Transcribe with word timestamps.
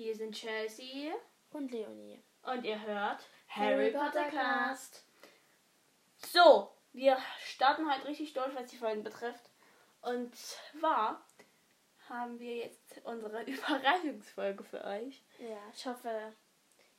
Hier 0.00 0.16
sind 0.16 0.34
Chelsea 0.34 1.12
Und 1.50 1.70
Leonie. 1.72 2.22
und 2.44 2.64
ihr 2.64 2.80
hört 2.80 3.22
Harry 3.48 3.90
Potter 3.90 4.30
Cast. 4.30 5.04
So, 6.16 6.70
wir 6.94 7.18
starten 7.44 7.86
heute 7.86 8.08
richtig 8.08 8.32
durch, 8.32 8.54
was 8.54 8.70
die 8.70 8.78
Folgen 8.78 9.02
betrifft. 9.02 9.50
Und 10.00 10.34
zwar 10.34 11.22
haben 12.08 12.38
wir 12.40 12.56
jetzt 12.56 13.02
unsere 13.04 13.42
Überraschungsfolge 13.44 14.64
für 14.64 14.82
euch. 14.86 15.22
Ja, 15.38 15.58
ich 15.70 15.84
hoffe, 15.84 16.32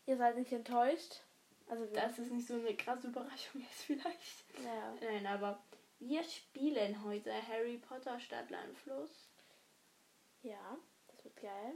ihr 0.05 0.17
seid 0.17 0.37
nicht 0.37 0.51
enttäuscht. 0.53 1.21
Also 1.69 1.87
Dass 1.95 2.19
es 2.19 2.29
nicht 2.29 2.45
so 2.45 2.53
eine 2.53 2.77
krasse 2.77 3.07
Überraschung 3.07 3.61
ist 3.63 3.81
vielleicht. 3.87 4.45
ja. 4.63 4.93
Nein, 5.01 5.25
aber 5.25 5.59
wir 5.97 6.23
spielen 6.23 7.03
heute 7.03 7.33
Harry 7.47 7.79
Potter 7.79 8.19
Stadtland 8.19 8.77
Fluss. 8.77 9.27
ja, 10.43 10.77
das 11.07 11.23
wird 11.23 11.41
geil. 11.41 11.73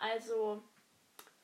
Also 0.00 0.62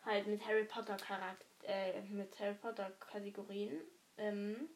halt 0.04 0.26
mit 0.26 0.46
Harry 0.46 0.64
Potter 0.64 0.96
Charakter, 0.96 1.44
äh, 1.64 2.00
mit 2.02 2.38
Harry 2.38 2.54
Potter 2.54 2.90
Kategorien. 3.00 3.80
Ähm, 4.18 4.68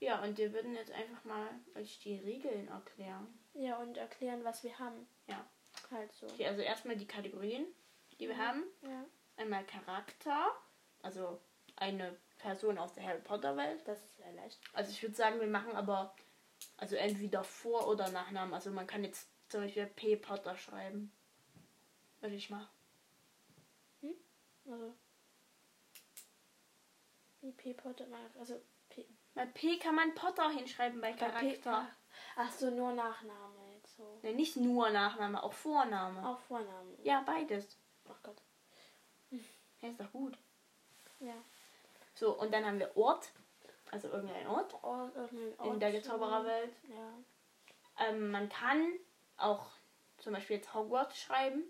ja, 0.00 0.22
und 0.22 0.36
wir 0.36 0.52
würden 0.52 0.74
jetzt 0.74 0.92
einfach 0.92 1.24
mal 1.24 1.48
euch 1.74 1.98
die 2.00 2.16
Regeln 2.18 2.68
erklären. 2.68 3.38
Ja, 3.54 3.76
und 3.78 3.96
erklären, 3.96 4.44
was 4.44 4.62
wir 4.62 4.78
haben. 4.78 5.06
Ja. 5.26 5.46
Halt 5.90 6.12
so. 6.12 6.26
Okay, 6.26 6.46
also 6.46 6.62
erstmal 6.62 6.96
die 6.96 7.06
Kategorien, 7.06 7.66
die 8.18 8.28
wir 8.28 8.36
haben. 8.36 8.64
Ja, 8.82 9.04
Einmal 9.36 9.64
Charakter, 9.64 10.50
also 11.02 11.38
eine 11.76 12.16
Person 12.38 12.78
aus 12.78 12.94
der 12.94 13.04
Harry 13.04 13.20
Potter 13.20 13.56
Welt. 13.56 13.86
das 13.86 14.02
ist 14.02 14.16
sehr 14.16 14.32
leicht. 14.32 14.58
Also 14.72 14.90
ich 14.90 15.02
würde 15.02 15.14
sagen, 15.14 15.40
wir 15.40 15.46
machen 15.46 15.76
aber 15.76 16.14
also 16.78 16.96
entweder 16.96 17.44
Vor- 17.44 17.88
oder 17.88 18.08
Nachnamen. 18.10 18.54
Also 18.54 18.70
man 18.70 18.86
kann 18.86 19.04
jetzt 19.04 19.28
zum 19.48 19.60
Beispiel 19.62 19.86
P. 19.86 20.16
Potter 20.16 20.56
schreiben. 20.56 21.12
Würde 22.20 22.34
ich 22.34 22.50
mal. 22.50 22.68
Also. 24.68 24.94
Wie 27.40 27.52
P. 27.52 27.74
Potter 27.74 28.06
mal. 28.08 28.30
Also 28.38 28.60
P. 28.88 29.06
Bei 29.34 29.46
P 29.46 29.78
kann 29.78 29.94
man 29.94 30.14
Potter 30.14 30.50
hinschreiben 30.50 31.00
bei. 31.00 31.12
Charakter. 31.12 31.88
Ach 32.36 32.50
so, 32.50 32.70
nur 32.70 32.92
Nachname 32.92 33.66
so. 33.96 34.18
Ne, 34.22 34.32
nicht 34.34 34.56
nur 34.56 34.90
Nachname, 34.90 35.42
auch 35.42 35.52
Vorname. 35.52 36.26
Auch 36.26 36.38
Vorname. 36.40 36.96
Ja, 37.02 37.22
beides. 37.22 37.78
Ach 38.08 38.22
Gott. 38.22 38.42
Ja, 39.80 39.88
ist 39.88 40.00
doch 40.00 40.12
gut. 40.12 40.38
Ja. 41.20 41.34
So, 42.14 42.38
und 42.38 42.52
dann 42.52 42.64
haben 42.64 42.78
wir 42.78 42.96
Ort. 42.96 43.30
Also 43.90 44.08
irgendein 44.08 44.46
Ort 44.48 44.74
Ort, 44.82 45.14
irgendein 45.14 45.52
in 45.52 45.58
Ort 45.58 45.82
der 45.82 45.92
so. 45.92 45.96
Gezaubererwelt. 45.98 46.74
Ja. 46.88 48.06
Ähm, 48.06 48.30
man 48.30 48.48
kann 48.48 48.92
auch 49.36 49.70
zum 50.18 50.32
Beispiel 50.32 50.56
jetzt 50.56 50.74
Hogwarts 50.74 51.18
schreiben. 51.18 51.62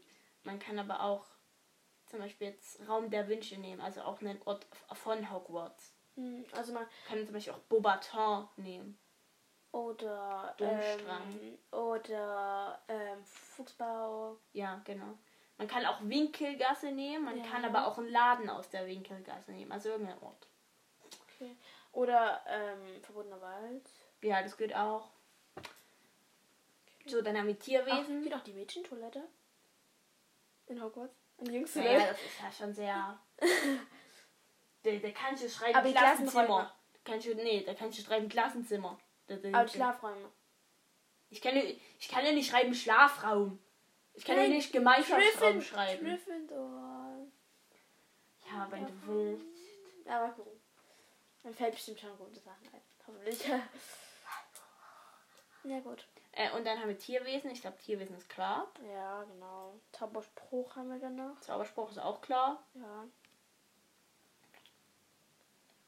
Man 0.46 0.58
kann 0.58 0.78
aber 0.78 1.02
auch 1.02 1.26
zum 2.06 2.20
Beispiel 2.20 2.48
jetzt 2.48 2.80
Raum 2.88 3.10
der 3.10 3.28
Wünsche 3.28 3.58
nehmen. 3.58 3.80
Also 3.80 4.00
auch 4.02 4.20
einen 4.20 4.40
Ort 4.44 4.66
von 4.92 5.30
Hogwarts. 5.30 5.92
Hm, 6.14 6.44
Also 6.52 6.72
man. 6.72 6.86
Kann 7.08 7.24
zum 7.26 7.34
Beispiel 7.34 7.52
auch 7.52 7.58
Beaubaton 7.68 8.48
nehmen. 8.56 8.98
Oder. 9.72 10.54
Ähm, 10.60 11.58
oder 11.70 12.80
ähm, 12.88 13.22
Fuchsbau. 13.24 14.38
Ja, 14.52 14.80
genau. 14.84 15.18
Man 15.58 15.68
kann 15.68 15.84
auch 15.84 15.98
Winkelgasse 16.02 16.92
nehmen. 16.92 17.24
Man 17.24 17.38
Ja. 17.38 17.44
kann 17.46 17.64
aber 17.64 17.86
auch 17.86 17.98
einen 17.98 18.08
Laden 18.08 18.48
aus 18.48 18.70
der 18.70 18.86
Winkelgasse 18.86 19.52
nehmen. 19.52 19.72
Also 19.72 19.88
irgendein 19.90 20.22
Ort. 20.22 20.46
Okay. 21.34 21.56
Oder 21.92 22.42
ähm, 22.46 23.02
Verbotener 23.02 23.40
Wald. 23.40 23.88
Ja, 24.22 24.42
das 24.42 24.56
geht 24.56 24.74
auch. 24.74 25.10
So, 27.06 27.22
dann 27.22 27.36
haben 27.36 27.46
wir 27.46 27.56
Ach, 27.58 27.64
Tierwesen. 27.64 28.22
geht 28.22 28.34
auch 28.34 28.42
die 28.42 28.52
Mädchentoilette? 28.52 29.22
In 30.66 30.82
Hogwarts? 30.82 31.14
Und 31.36 31.48
die 31.48 31.54
Jüngste 31.54 31.78
Naja, 31.80 32.06
das 32.08 32.18
ist 32.20 32.40
ja 32.42 32.52
schon 32.52 32.74
sehr. 32.74 33.20
da, 34.82 34.90
da 34.90 35.10
kannst 35.10 35.44
du 35.44 35.48
schreiben 35.50 35.76
Aber 35.76 35.90
Klassenzimmer. 35.92 36.74
Kannst 37.04 37.26
du, 37.26 37.34
nee, 37.34 37.62
da 37.64 37.74
kannst 37.74 37.98
du 37.98 38.02
schreiben 38.02 38.28
Klassenzimmer. 38.28 38.98
Da, 39.26 39.36
da, 39.36 39.58
Aber. 39.60 39.68
Schlafräume. 39.68 40.30
Ich 41.30 41.40
kann, 41.40 41.56
ja- 41.56 41.62
ich 41.98 42.08
kann 42.08 42.24
ja 42.24 42.32
nicht 42.32 42.50
schreiben 42.50 42.74
Schlafraum. 42.74 43.58
Ich 44.14 44.24
kann 44.24 44.36
ja 44.36 44.42
Nein, 44.42 44.52
nicht 44.52 44.72
Gemeinschaftsraum 44.72 45.58
Gryffin- 45.58 45.62
schreiben. 45.62 46.06
Gryffindor. 46.06 47.26
Ja, 48.50 48.66
wenn 48.70 48.86
du 48.86 48.92
willst. 49.06 49.46
Ja, 50.06 50.20
mal 50.20 50.32
gucken. 50.32 50.52
Dann 51.42 51.54
fällt 51.54 51.74
bestimmt 51.74 52.00
schon 52.00 52.16
gute 52.16 52.40
Sachen 52.40 52.66
ein. 52.72 52.80
Hoffentlich. 53.06 53.44
ja, 55.64 55.80
gut. 55.80 56.06
Äh, 56.36 56.50
und 56.50 56.66
dann 56.66 56.78
haben 56.78 56.88
wir 56.88 56.98
Tierwesen. 56.98 57.50
Ich 57.50 57.62
glaube, 57.62 57.78
Tierwesen 57.78 58.16
ist 58.16 58.28
klar. 58.28 58.70
Ja, 58.92 59.24
genau. 59.24 59.80
Zauberspruch 59.92 60.76
haben 60.76 60.90
wir 60.90 61.00
dann 61.00 61.16
noch. 61.16 61.40
Zauberspruch 61.40 61.90
ist 61.90 61.98
auch 61.98 62.20
klar. 62.20 62.62
Ja. 62.74 63.04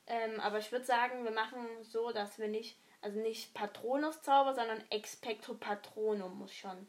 Ähm, 0.07 0.41
aber 0.41 0.59
ich 0.59 0.73
würde 0.73 0.87
sagen, 0.87 1.25
wir 1.25 1.33
machen 1.33 1.67
so, 1.83 2.13
dass 2.13 2.39
wir 2.39 2.49
nicht, 2.49 2.79
also 3.03 3.21
nicht 3.21 3.53
Patronus-Zauber, 3.53 4.55
sondern 4.55 4.83
Expecto 4.91 5.53
Patronum 5.53 6.39
muss 6.39 6.55
schon. 6.55 6.89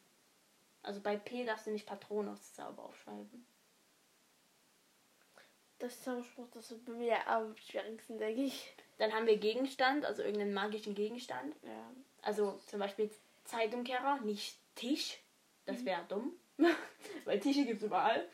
Also 0.81 1.01
bei 1.01 1.17
P 1.17 1.43
darfst 1.43 1.67
du 1.67 1.71
nicht 1.71 1.85
Patronus-Zauber 1.85 2.81
aufschreiben. 2.81 3.45
Das 5.79 6.01
Zauberspruch, 6.01 6.47
das 6.53 6.71
wird 6.71 6.85
bei 6.85 6.93
mir 6.93 7.27
am 7.27 7.57
schwierigsten, 7.57 8.19
denke 8.19 8.41
ich. 8.41 8.73
Dann 8.99 9.11
haben 9.13 9.27
wir 9.27 9.37
Gegenstand, 9.37 10.05
also 10.05 10.23
irgendeinen 10.23 10.53
magischen 10.53 10.95
Gegenstand. 10.95 11.55
Ja. 11.63 11.91
Also 12.21 12.57
zum 12.67 12.79
Beispiel 12.79 13.11
Zeitumkehrer, 13.49 14.21
nicht 14.21 14.57
Tisch. 14.75 15.19
Das 15.65 15.83
wäre 15.85 16.03
dumm. 16.07 16.33
Weil 17.25 17.39
Tische 17.39 17.65
gibt 17.65 17.81
es 17.81 17.87
überall. 17.87 18.27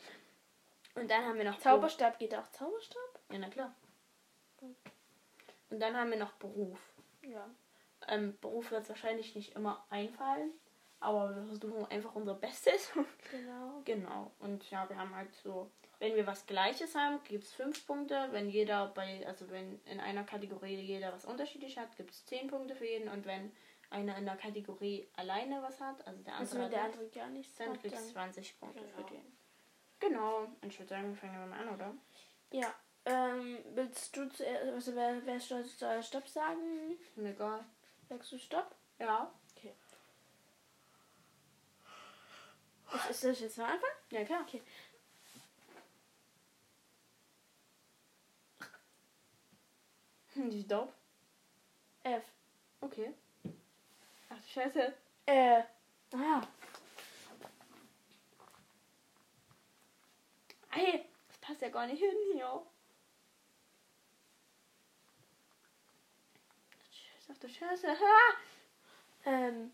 Und 0.94 1.10
dann 1.10 1.24
haben 1.24 1.36
wir 1.36 1.44
noch 1.44 1.58
Zauberstab 1.58 2.18
geht 2.18 2.34
auch 2.34 2.50
Zauberstab? 2.50 3.12
Beruf. 3.12 3.32
Ja, 3.32 3.38
na 3.38 3.48
klar. 3.50 3.74
Und 5.70 5.80
dann 5.80 5.96
haben 5.96 6.10
wir 6.10 6.18
noch 6.18 6.32
Beruf. 6.32 6.78
Ja. 7.22 7.48
Ähm, 8.08 8.36
Beruf 8.40 8.70
wird 8.70 8.88
wahrscheinlich 8.88 9.34
nicht 9.34 9.54
immer 9.54 9.84
einfallen. 9.90 10.52
Aber 10.98 11.36
wir 11.36 11.44
versuchen 11.44 11.84
einfach 11.86 12.14
unser 12.14 12.34
Bestes. 12.34 12.90
Genau. 13.30 13.82
genau. 13.84 14.30
Und 14.38 14.68
ja, 14.70 14.88
wir 14.88 14.96
haben 14.96 15.14
halt 15.14 15.34
so, 15.34 15.70
wenn 15.98 16.14
wir 16.14 16.26
was 16.26 16.46
Gleiches 16.46 16.94
haben, 16.94 17.22
gibt 17.24 17.44
es 17.44 17.52
fünf 17.52 17.86
Punkte. 17.86 18.28
Wenn 18.30 18.48
jeder 18.48 18.88
bei, 18.88 19.26
also 19.26 19.50
wenn 19.50 19.78
in 19.84 20.00
einer 20.00 20.24
Kategorie 20.24 20.80
jeder 20.80 21.12
was 21.12 21.26
unterschiedlich 21.26 21.76
hat, 21.76 21.94
gibt 21.96 22.12
es 22.12 22.24
zehn 22.24 22.48
Punkte 22.48 22.74
für 22.74 22.86
jeden. 22.86 23.10
Und 23.10 23.26
wenn 23.26 23.52
einer 23.90 24.16
in 24.16 24.24
der 24.24 24.36
Kategorie 24.36 25.08
alleine 25.14 25.62
was 25.62 25.80
hat, 25.80 26.06
also 26.06 26.22
der 26.22 26.36
Also 26.36 26.56
andere 26.56 26.64
wenn 26.64 26.70
der 26.70 26.82
hat 26.82 26.92
andere 26.92 27.08
gar 27.10 27.28
nichts 27.28 27.56
dann 27.56 27.70
hat, 27.70 27.80
kriegst 27.80 27.96
dann... 27.98 28.12
20 28.32 28.60
Punkte 28.60 28.82
Genau. 28.82 28.96
für 28.96 29.14
den. 29.14 29.36
Genau. 29.98 30.38
Und 30.60 30.66
ich 30.66 30.78
würde 30.78 30.88
sagen, 30.90 31.08
wir 31.08 31.16
fangen 31.16 31.48
mal 31.48 31.60
an, 31.60 31.68
oder? 31.74 31.94
Ja. 32.52 32.74
Ähm, 33.04 33.58
willst 33.74 34.16
du 34.16 34.28
zuerst, 34.28 34.64
also 34.72 34.94
wer, 34.96 35.24
wer 35.24 35.38
soll 35.38 35.64
soll 35.64 36.02
Stopp 36.02 36.28
sagen? 36.28 36.98
Mir 37.14 37.30
egal. 37.30 37.64
Sagst 38.08 38.32
du 38.32 38.38
Stopp? 38.38 38.74
Ja. 38.98 39.32
Ist, 42.94 43.10
ist 43.10 43.24
das 43.24 43.40
jetzt 43.40 43.58
mal 43.58 43.72
Anfang? 43.72 43.90
Ja, 44.10 44.24
klar. 44.24 44.42
Okay. 44.42 44.62
Hm, 50.34 50.50
die 50.50 50.60
ist 50.60 50.70
dope. 50.70 50.92
F. 52.02 52.22
Okay. 52.80 53.14
Scheiße. 54.56 54.94
Äh. 55.26 55.62
Ah. 56.14 56.40
Ey, 60.70 61.04
das 61.28 61.38
passt 61.40 61.60
ja 61.60 61.68
gar 61.68 61.86
nicht 61.86 61.98
hin 61.98 62.16
hier. 62.32 62.62
Scheiße, 66.90 67.32
ach 67.32 67.36
du 67.36 67.48
Scheiße. 67.50 67.88
Ha! 67.88 68.36
Ähm. 69.26 69.72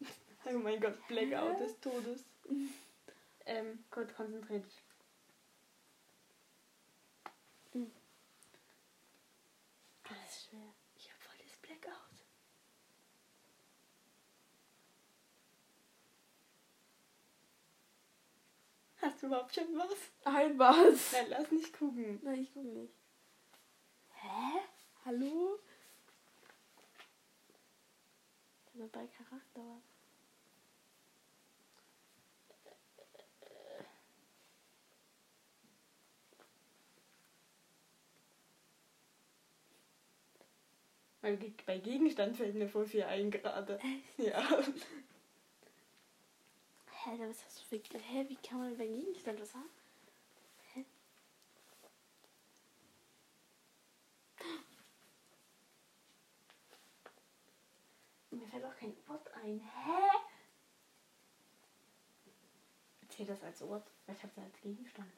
Oh 0.48 0.58
mein 0.58 0.80
Gott, 0.80 0.96
Blackout 1.08 1.58
des 1.58 1.80
Todes. 1.80 2.24
ähm, 3.46 3.84
gut, 3.90 4.14
konzentrier 4.14 4.60
dich. 4.60 4.80
Hm. 7.72 7.90
Das 10.04 10.16
ist 10.30 10.48
schwer. 10.48 10.72
Ich 10.94 11.10
hab 11.10 11.20
voll 11.20 11.34
das 11.42 11.56
Blackout. 11.56 12.06
Hast 19.06 19.15
du 19.15 19.15
überhaupt 19.26 19.54
schon 19.54 19.76
was? 19.76 19.96
Ein 20.24 20.58
was? 20.58 21.12
Nein, 21.12 21.26
lass 21.28 21.50
nicht 21.52 21.78
gucken. 21.78 22.20
Nein, 22.22 22.42
ich 22.42 22.52
gucke 22.52 22.68
nicht. 22.68 22.94
Hä? 24.14 24.60
Hallo? 25.04 25.58
Ich 28.66 28.72
bin 28.72 28.90
bei 28.90 29.06
Charakter 29.06 29.80
bei 41.66 41.78
Gegenstand 41.78 42.36
fällt 42.36 42.54
mir 42.54 42.68
voll 42.68 42.86
viel 42.86 43.02
ein 43.02 43.30
gerade. 43.30 43.78
Ja. 44.18 44.42
Hä, 47.06 47.20
was 47.20 47.44
hast 47.44 47.60
du 47.60 47.78
für. 47.78 47.98
Hä, 48.00 48.28
wie 48.28 48.34
kann 48.34 48.58
man 48.58 48.72
über 48.72 48.84
Gegenstand 48.84 49.40
was 49.40 49.54
haben? 49.54 49.70
Hä? 50.74 50.84
Mir 58.32 58.48
fällt 58.48 58.64
auch 58.64 58.74
kein 58.74 58.96
Wort 59.06 59.32
ein. 59.34 59.60
Hä? 59.60 60.00
Zählt 63.08 63.28
das 63.28 63.42
als 63.44 63.62
Ort? 63.62 63.88
Ich 64.08 64.22
habe 64.24 64.32
es 64.32 64.38
als 64.38 64.60
Gegenstand. 64.60 65.12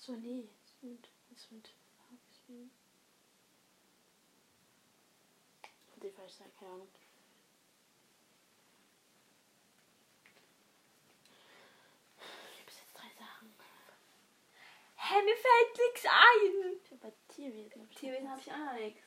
Achso, 0.00 0.12
nee. 0.12 0.48
Das 0.64 0.72
mit. 0.80 1.08
Das 1.28 1.50
mit. 1.50 1.74
Deswegen. 2.30 2.70
Die 6.02 6.10
falsch 6.10 6.32
sagen, 6.32 6.50
keine 6.58 6.72
Ahnung. 6.72 6.88
Ich 12.16 12.60
habe 12.60 12.70
jetzt 12.70 12.94
drei 12.94 13.10
Sachen. 13.18 13.54
Hä, 14.96 15.22
mir 15.22 15.36
fällt 15.36 15.76
nichts 15.76 16.06
ein! 16.06 16.80
Habe 16.90 16.96
bei 17.02 17.12
Tierwesen. 17.28 17.82
hab 17.82 17.90
ich 17.90 17.96
Tierwesen 17.98 18.30
habe 18.30 18.40
ich 18.40 18.50
auch 18.50 18.56
noch 18.56 18.72
nichts. 18.72 19.02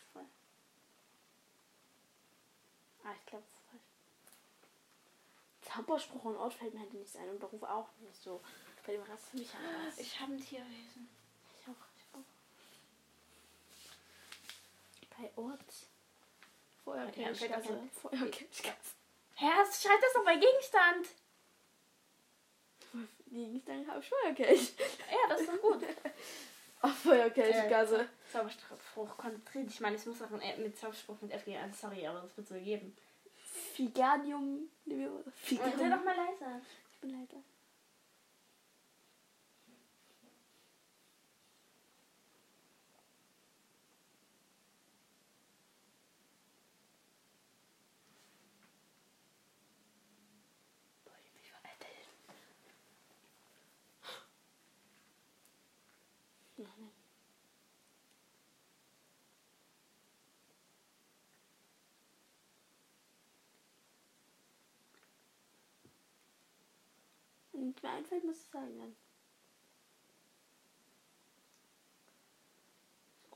Ah, 3.04 3.16
ich 3.18 3.25
glaube, 3.25 3.46
das 3.50 3.60
ist 3.60 3.69
falsch. 3.72 3.84
Zauberspruch 5.62 6.25
und 6.25 6.38
Ort 6.38 6.54
fällt 6.54 6.75
mir 6.75 6.81
halt 6.81 6.94
nichts 6.94 7.16
ein 7.16 7.30
und 7.30 7.39
Beruf 7.39 7.63
auch 7.63 7.89
nicht 7.98 8.22
so. 8.22 8.44
Bei 8.86 8.92
dem 8.94 9.02
Rest 9.04 9.28
habe 9.32 9.42
ich 9.42 9.50
was. 9.88 9.98
Ich 9.98 10.20
habe 10.20 10.34
ein 10.34 10.40
Tierwesen. 10.42 11.10
Ich 11.62 11.68
auch, 11.70 11.86
ich 11.98 12.06
auch. 12.14 12.26
Bei 15.18 15.32
Ort. 15.42 15.74
Feuerkelchgasse. 16.84 17.80
Hä, 19.36 19.46
hast- 19.46 19.82
schreibt 19.82 20.04
das 20.04 20.14
doch 20.14 20.26
bei 20.26 20.36
Gegenstand. 20.36 21.08
Gegenstand 23.32 23.88
habe 23.88 24.00
ich 24.02 24.10
Feuerkelch. 24.10 24.74
Ja, 25.10 25.30
das 25.30 25.42
ist 25.42 25.50
doch 25.50 25.62
gut. 25.62 25.84
Auf 26.82 26.96
Feuerkelchgasse. 27.00 28.10
Zauberspruch, 28.32 29.18
konzentriert. 29.18 29.70
Ich 29.70 29.80
meine, 29.80 29.96
es 29.96 30.06
muss 30.06 30.22
auch 30.22 30.30
ein, 30.32 30.42
äh, 30.42 30.58
mit 30.58 30.78
Zauberspruch 30.78 31.22
mit 31.22 31.32
F 31.32 31.46
gehen. 31.46 31.62
Also 31.64 31.88
sorry, 31.88 32.06
aber 32.06 32.20
das 32.22 32.36
wird 32.36 32.48
so 32.50 32.56
geben. 32.56 32.96
Figanium. 33.74 34.70
Sei 34.86 35.10
Figanium. 35.34 35.90
doch 35.92 36.04
mal 36.04 36.16
leiser. 36.18 36.62
Ich 36.92 37.00
bin 37.00 37.12
leider. 37.12 37.42
Wenn 67.81 67.92
mir 67.92 67.98
einfällt, 67.98 68.24
muss 68.24 68.38
ich 68.38 68.50
sagen 68.50 68.78
dann. 68.78 68.96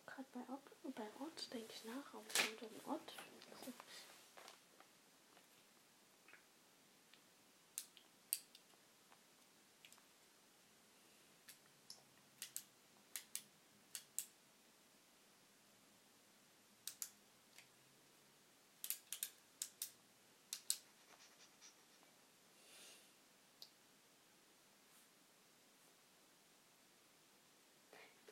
Gerade 0.06 0.28
bei 0.34 0.40
Ort, 0.52 0.96
bei 0.96 1.22
Ort 1.22 1.54
denke 1.54 1.74
ich 1.74 1.84
nach, 1.86 2.14
aber 2.14 2.24
ich 2.28 2.56
den 2.60 2.86
Ort. 2.86 3.14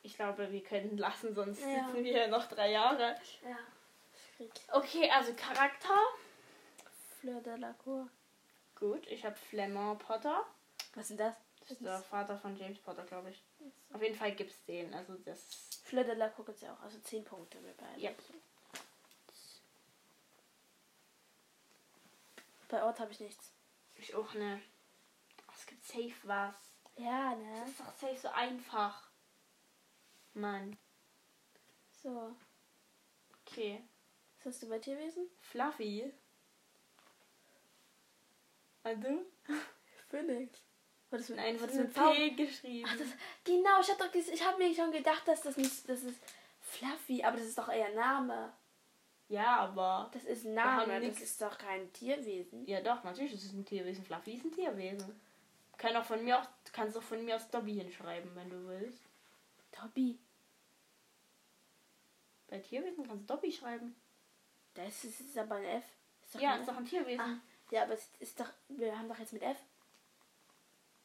Ich 0.06 0.14
glaube, 0.14 0.52
wir 0.52 0.62
können 0.62 0.96
lassen, 0.98 1.34
sonst 1.34 1.60
Ja. 1.62 1.66
sitzen 1.84 1.94
wir 2.04 2.12
hier 2.12 2.28
noch 2.28 2.46
drei 2.46 2.70
Jahre. 2.70 3.16
Ja. 3.42 4.46
Okay, 4.70 5.10
also 5.10 5.34
Charakter. 5.34 5.98
Fleur 7.18 7.40
de 7.40 7.56
la 7.56 7.72
Cour. 7.72 8.08
Gut, 8.76 9.04
ich 9.08 9.24
habe 9.24 9.34
Flemmer 9.34 9.96
Potter. 9.96 10.46
Was 10.94 11.10
ist 11.10 11.18
das? 11.18 11.34
Das 11.60 11.72
ist 11.72 11.80
der 11.84 11.98
Vater 11.98 12.38
von 12.38 12.56
James 12.56 12.78
Potter, 12.78 13.02
glaube 13.02 13.30
ich. 13.30 13.42
Auf 13.92 14.00
jeden 14.00 14.14
Fall 14.14 14.32
gibt 14.36 14.52
es 14.52 14.64
den. 14.66 14.94
Also 14.94 15.14
das. 15.24 15.80
Fleur 15.82 16.04
de 16.04 16.14
la 16.14 16.28
Cour 16.28 16.44
gibt 16.44 16.58
es 16.58 16.62
ja 16.62 16.72
auch. 16.72 16.80
Also 16.82 17.00
10 17.00 17.24
Punkte 17.24 17.60
wir 17.64 17.74
beide. 17.76 18.00
Ja. 18.00 18.10
Bei 22.68 22.84
Ort 22.84 23.00
habe 23.00 23.10
ich 23.10 23.18
nichts. 23.18 23.50
Ich 23.96 24.14
auch 24.14 24.32
ne. 24.34 24.62
Es 25.52 25.66
gibt 25.66 25.84
safe 25.84 26.14
was. 26.22 26.54
Ja, 26.96 27.30
Das 27.30 27.38
ne? 27.40 27.64
ist 27.70 27.80
doch 27.80 27.92
safe 27.98 28.16
so 28.18 28.28
einfach. 28.28 29.02
Mann. 30.36 30.76
So. 32.02 32.34
Okay. 33.42 33.82
Was 34.38 34.46
hast 34.46 34.62
du 34.62 34.68
bei 34.68 34.78
Tierwesen? 34.78 35.28
Fluffy. 35.40 36.12
Und 38.84 39.02
du? 39.02 39.26
Phoenix. 40.08 40.60
War 41.10 41.18
das 41.18 41.28
mit, 41.28 41.38
Nein, 41.38 41.54
was 41.56 41.62
wurde 41.62 41.78
mit 41.84 41.96
mit? 41.96 42.14
P 42.16 42.30
geschrieben. 42.30 42.88
Ach, 42.88 42.96
das, 42.96 43.08
genau, 43.44 43.80
ich 43.80 43.90
habe 43.90 44.46
habe 44.46 44.58
mir 44.58 44.74
schon 44.74 44.92
gedacht, 44.92 45.26
dass 45.26 45.42
das 45.42 45.56
nicht 45.56 45.88
das 45.88 46.02
ist 46.02 46.20
Fluffy, 46.60 47.22
aber 47.22 47.36
das 47.36 47.46
ist 47.46 47.58
doch 47.58 47.68
eher 47.68 47.94
Name. 47.94 48.52
ja, 49.28 49.56
aber. 49.56 50.10
Das 50.12 50.24
ist 50.24 50.44
ein 50.44 50.54
Name, 50.54 51.00
das 51.00 51.20
ist 51.20 51.40
doch 51.40 51.56
kein 51.58 51.92
Tierwesen. 51.92 52.66
Ja 52.66 52.80
doch, 52.80 53.02
natürlich 53.04 53.34
ist 53.34 53.44
es 53.44 53.52
ein 53.52 53.64
Tierwesen. 53.64 54.04
Fluffy 54.04 54.34
ist 54.34 54.44
ein 54.44 54.52
Tierwesen. 54.52 55.20
Kann 55.78 55.96
auch 55.96 56.04
von 56.04 56.24
mir 56.24 56.38
auch, 56.40 56.44
du 56.64 56.72
kannst 56.72 56.96
auch 56.96 57.02
von 57.02 57.24
mir 57.24 57.36
aus 57.36 57.50
Dobby 57.50 57.74
hinschreiben, 57.74 58.34
wenn 58.34 58.50
du 58.50 58.66
willst. 58.66 59.02
Dobby. 59.72 60.18
Bei 62.56 62.62
Tierwesen 62.62 63.06
kannst 63.06 63.28
du 63.28 63.34
Dobby 63.34 63.52
schreiben. 63.52 63.94
Das 64.72 65.04
ist, 65.04 65.20
ist 65.20 65.36
aber 65.36 65.56
ein 65.56 65.64
F. 65.64 65.84
Ist 66.22 66.34
doch 66.34 66.40
Ja, 66.40 66.54
ein 66.54 66.60
ist 66.62 66.68
F. 66.68 66.72
doch 66.74 66.80
ein 66.80 66.86
Tierwesen. 66.86 67.20
Ah, 67.20 67.38
ja, 67.70 67.82
aber 67.82 67.92
es 67.92 68.08
ist 68.18 68.40
doch 68.40 68.48
wir 68.68 68.98
haben 68.98 69.08
doch 69.08 69.18
jetzt 69.18 69.34
mit 69.34 69.42
F. 69.42 69.58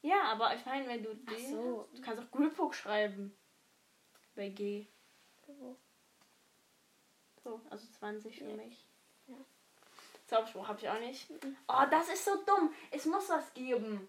Ja, 0.01 0.23
aber 0.31 0.55
ich 0.55 0.65
meine, 0.65 0.87
wenn 0.87 1.03
du 1.03 1.11
Ach 1.11 1.33
den 1.33 1.51
so. 1.51 1.87
hast, 1.91 1.97
du 1.97 2.01
kannst 2.01 2.23
auch 2.23 2.31
Griphook 2.31 2.73
schreiben. 2.73 3.35
Bei 4.33 4.47
G. 4.47 4.87
Wo? 5.45 5.75
So, 7.43 7.59
also 7.69 7.85
20 7.99 8.37
für 8.37 8.45
Ja. 8.49 8.55
mich. 8.55 8.85
Ja. 9.27 9.35
Zauberspruch 10.27 10.69
habe 10.69 10.79
ich 10.79 10.87
auch 10.89 10.99
nicht. 10.99 11.29
Mhm. 11.43 11.57
Oh, 11.67 11.83
das 11.91 12.07
ist 12.07 12.23
so 12.23 12.41
dumm. 12.45 12.73
Es 12.91 13.05
muss 13.05 13.27
was 13.27 13.53
geben. 13.53 14.07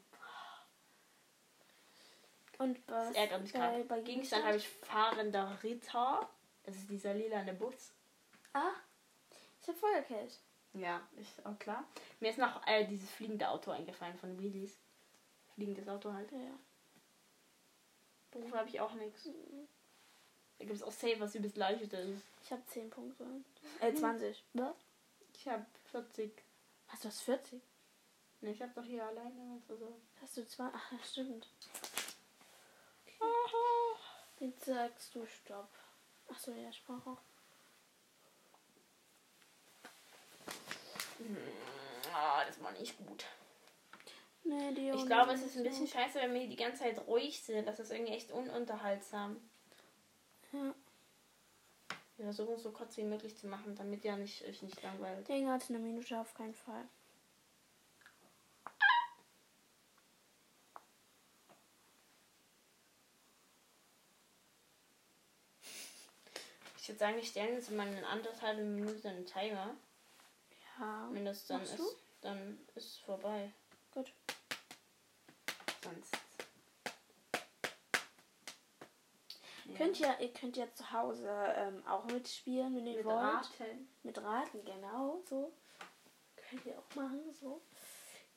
Und 2.58 2.78
was? 2.88 3.08
Das 3.08 3.16
ärgert 3.16 3.42
mich 3.42 3.52
bei, 3.52 3.58
gerade. 3.58 3.84
bei 3.84 4.00
Gegenstand 4.02 4.44
habe 4.44 4.56
ich 4.56 4.68
fahrender 4.68 5.58
Ritter. 5.64 6.30
Das 6.64 6.76
ist 6.76 6.88
dieser 6.88 7.14
lilane 7.14 7.54
Bus. 7.54 7.92
Ah, 8.52 8.73
ich 9.61 9.69
habe 9.69 9.78
Feuerkelch. 9.78 10.38
Ja, 10.75 11.07
ist 11.16 11.45
auch 11.45 11.59
klar. 11.59 11.85
Mir 12.21 12.31
ist 12.31 12.38
noch 12.38 12.66
äh, 12.66 12.87
dieses 12.87 13.11
fliegende 13.11 13.49
Auto 13.49 13.71
eingefallen 13.71 14.16
von 14.16 14.38
Wheelies. 14.38 14.78
Fliegendes 15.54 15.88
Auto 15.88 16.12
halt. 16.12 16.31
Ja. 16.33 16.59
Beruf 18.31 18.52
habe 18.52 18.69
ich 18.69 18.81
auch 18.81 18.92
nichts. 18.95 19.28
Da 20.59 20.64
gibt 20.64 20.76
es 20.76 20.83
auch 20.83 20.92
Safe, 20.92 21.21
was 21.21 21.35
übelst 21.35 21.57
leichtes 21.57 21.92
ist. 21.92 22.25
Ich 22.42 22.52
habe 22.52 22.64
10 22.66 22.88
Punkte. 22.88 23.26
Äh, 23.81 23.92
20. 23.92 24.42
Was? 24.54 24.76
Ich 25.35 25.47
habe 25.49 25.66
40. 25.90 26.33
Hast 26.88 27.04
du 27.04 27.09
hast 27.09 27.21
40? 27.23 27.61
Ne, 28.40 28.50
ich 28.50 28.62
habe 28.62 28.73
doch 28.75 28.85
hier 28.85 29.04
alleine 29.04 29.57
was. 29.57 29.71
Also. 29.71 29.92
Hast 30.21 30.37
du 30.37 30.47
2? 30.47 30.71
Ach, 30.73 31.04
stimmt. 31.04 31.49
Jetzt 34.40 34.64
sagst 34.64 35.14
du 35.14 35.25
Stopp. 35.25 35.69
Achso, 36.32 36.52
ja, 36.52 36.70
ich 36.70 36.82
brauche 36.84 37.10
auch. 37.10 37.18
Ah, 42.14 42.44
das 42.46 42.62
war 42.62 42.72
nicht 42.72 42.96
gut. 42.96 43.26
Nee, 44.44 44.72
die 44.72 44.88
Ich 44.88 45.06
glaube, 45.06 45.32
es 45.32 45.42
ist 45.42 45.56
ein 45.56 45.62
bisschen 45.62 45.86
scheiße, 45.86 46.18
wenn 46.20 46.32
wir 46.32 46.48
die 46.48 46.56
ganze 46.56 46.84
Zeit 46.84 47.06
ruhig 47.06 47.42
sind. 47.42 47.68
Das 47.68 47.78
ist 47.78 47.92
irgendwie 47.92 48.14
echt 48.14 48.32
ununterhaltsam. 48.32 49.36
Ja. 50.52 50.74
Wir 52.16 52.24
versuchen 52.24 52.54
es 52.54 52.62
so 52.62 52.72
kurz 52.72 52.96
wie 52.96 53.04
möglich 53.04 53.36
zu 53.36 53.46
machen, 53.46 53.74
damit 53.76 54.04
ihr 54.04 54.16
nicht, 54.16 54.42
euch 54.44 54.62
nicht 54.62 54.82
langweilt. 54.82 55.28
Ding 55.28 55.48
hat 55.48 55.68
eine 55.68 55.78
Minute 55.78 56.18
auf 56.18 56.32
keinen 56.34 56.54
Fall. 56.54 56.88
Würde 66.92 66.99
sagen, 66.99 67.16
wir 67.16 67.25
stellen 67.25 67.54
jetzt 67.54 67.70
mal 67.70 67.87
eine 67.87 68.06
anderthalb 68.06 68.58
Minute 68.58 69.08
einen 69.08 69.25
Timer. 69.25 69.75
Ja. 70.78 71.08
Wenn 71.11 71.25
das 71.25 71.46
dann 71.46 71.58
Machst 71.61 71.75
ist, 71.75 71.80
du? 71.80 71.84
dann 72.20 72.58
ist 72.75 72.87
es 72.87 72.99
vorbei. 72.99 73.50
Gut. 73.94 74.12
Sonst. 75.82 76.14
Ja. 79.64 79.76
Könnt 79.78 80.00
ihr, 80.00 80.20
ihr 80.20 80.32
könnt 80.34 80.56
ja 80.58 80.70
zu 80.75 80.92
Hause 80.92 81.30
ähm, 81.56 81.82
auch 81.87 82.04
mitspielen, 82.04 82.76
wenn 82.76 82.87
ihr 82.87 82.96
mit 82.99 83.04
wollt. 83.06 83.16
Raten. 83.16 83.88
Mit 84.02 84.18
Raten, 84.22 84.64
genau, 84.64 85.22
so. 85.25 85.50
Könnt 86.50 86.66
ihr 86.66 86.78
auch 86.78 86.94
machen, 86.94 87.32
so. 87.32 87.62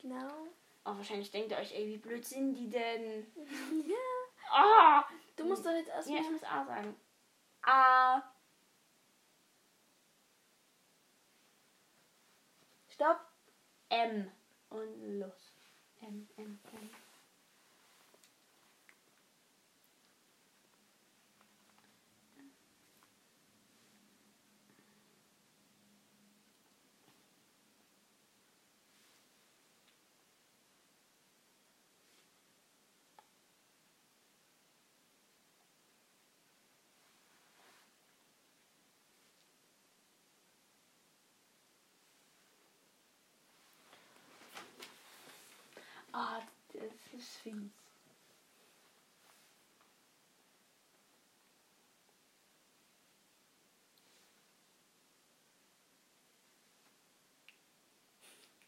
Genau. 0.01 0.47
Oh, 0.85 0.95
wahrscheinlich 0.95 1.31
denkt 1.31 1.51
ihr 1.51 1.57
euch, 1.57 1.74
ey, 1.74 1.88
wie 1.88 1.97
blöd 1.97 2.24
sind 2.25 2.53
die 2.53 2.69
denn? 2.69 3.25
ja. 3.85 3.95
Ah! 4.51 5.03
Du 5.35 5.43
musst 5.43 5.65
doch 5.65 5.71
jetzt 5.71 5.88
Ja, 5.88 5.95
erstmal. 5.95 6.21
ich 6.21 6.31
muss 6.31 6.43
A 6.43 6.65
sagen. 6.65 6.95
A. 7.63 8.21
Stopp. 12.95 13.19
M. 13.89 14.31
Und 14.69 15.19
los. 15.19 15.53
M, 16.01 16.29
M, 16.37 16.59
M. 16.71 16.89
Ah, 46.17 46.39
das 46.71 47.14
ist 47.25 47.38
fies. 47.38 47.55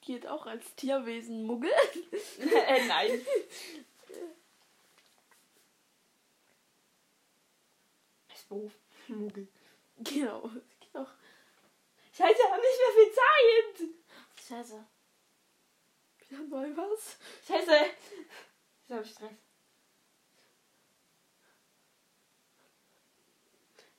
Geht 0.02 0.26
auch 0.26 0.46
als 0.46 0.74
Tierwesen 0.76 1.44
Muggel. 1.44 1.70
äh, 2.40 2.88
nein. 2.88 3.26
Beruf. 8.48 8.72
Muggel. 9.08 9.48
genau. 9.98 10.50
Geht 10.80 10.96
auch. 10.96 11.12
Scheiße, 12.14 12.40
wir 12.40 12.50
haben 12.50 12.62
nicht 12.62 12.80
mehr 12.80 12.96
viel 12.96 13.14
Zeit. 13.14 14.48
Scheiße. 14.48 14.88
Wieder 16.29 16.43
neu 16.43 16.75
was? 16.75 17.17
Scheiße. 17.46 17.72
Jetzt 17.72 18.89
habe 18.89 19.03
ich 19.03 19.12
Stress. 19.12 19.31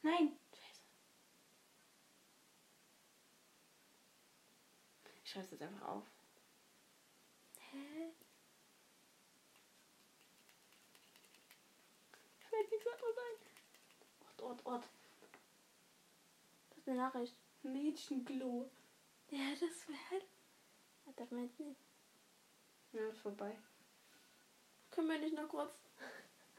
Nein. 0.03 0.39
Scheiße. 0.53 0.83
Ich 5.23 5.31
schreibe 5.31 5.45
es 5.47 5.51
jetzt 5.53 5.63
einfach 5.63 5.89
auf. 5.89 6.05
Hä? 7.59 8.13
Fällt 12.51 12.71
nichts 12.71 12.87
anderes 12.87 13.17
ein. 13.19 13.39
Ort, 14.27 14.43
Ort, 14.43 14.67
Ort. 14.67 14.89
Das 16.71 16.79
ist 16.79 16.89
eine 16.89 16.99
Nachricht. 16.99 17.37
Mädchenklo. 17.63 18.71
Ja, 19.31 19.51
das 19.53 19.89
wäre. 19.89 20.23
Hat 21.07 21.21
das 21.21 21.31
meint 21.31 21.59
nicht. 21.59 21.88
Ja, 22.93 23.07
ist 23.09 23.21
vorbei. 23.21 23.57
Können 24.91 25.09
wir 25.09 25.19
nicht 25.19 25.35
noch 25.35 25.49
kurz. 25.49 25.73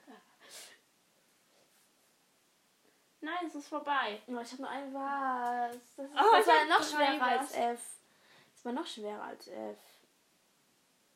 Nein, 3.21 3.45
es 3.47 3.55
ist 3.55 3.67
vorbei. 3.67 4.21
Oh, 4.27 4.39
ich 4.39 4.51
habe 4.51 4.61
nur 4.61 4.69
ein 4.71 4.93
was. 4.93 5.75
Das, 5.95 6.05
ist, 6.05 6.11
Oh, 6.13 6.31
das 6.31 6.41
ich 6.41 6.47
war 6.47 6.65
noch 6.65 6.83
schwerer 6.83 7.23
als. 7.23 7.53
F. 7.53 7.95
Das 8.53 8.65
war 8.65 8.73
noch 8.73 8.87
schwerer 8.87 9.23
als 9.23 9.47
F. 9.47 9.77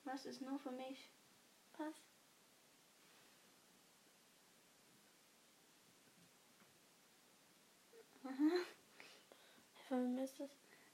Was 0.05 0.25
ist 0.25 0.41
nur 0.41 0.60
für 0.60 0.72
mich? 0.72 1.10
Was? 1.77 1.93
Von 9.88 10.03
wem 10.03 10.17
ist 10.24 10.39
das? 10.39 10.50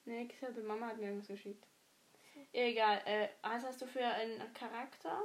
Nee, 0.06 0.24
ich 0.24 0.42
hatte 0.42 0.62
Mama 0.62 0.88
hat 0.88 0.98
mir 0.98 1.08
irgendwas 1.08 1.28
geschickt. 1.28 1.66
Egal, 2.52 3.02
äh, 3.06 3.30
was 3.42 3.64
hast 3.64 3.82
du 3.82 3.88
für 3.88 4.06
einen 4.06 4.54
Charakter? 4.54 5.24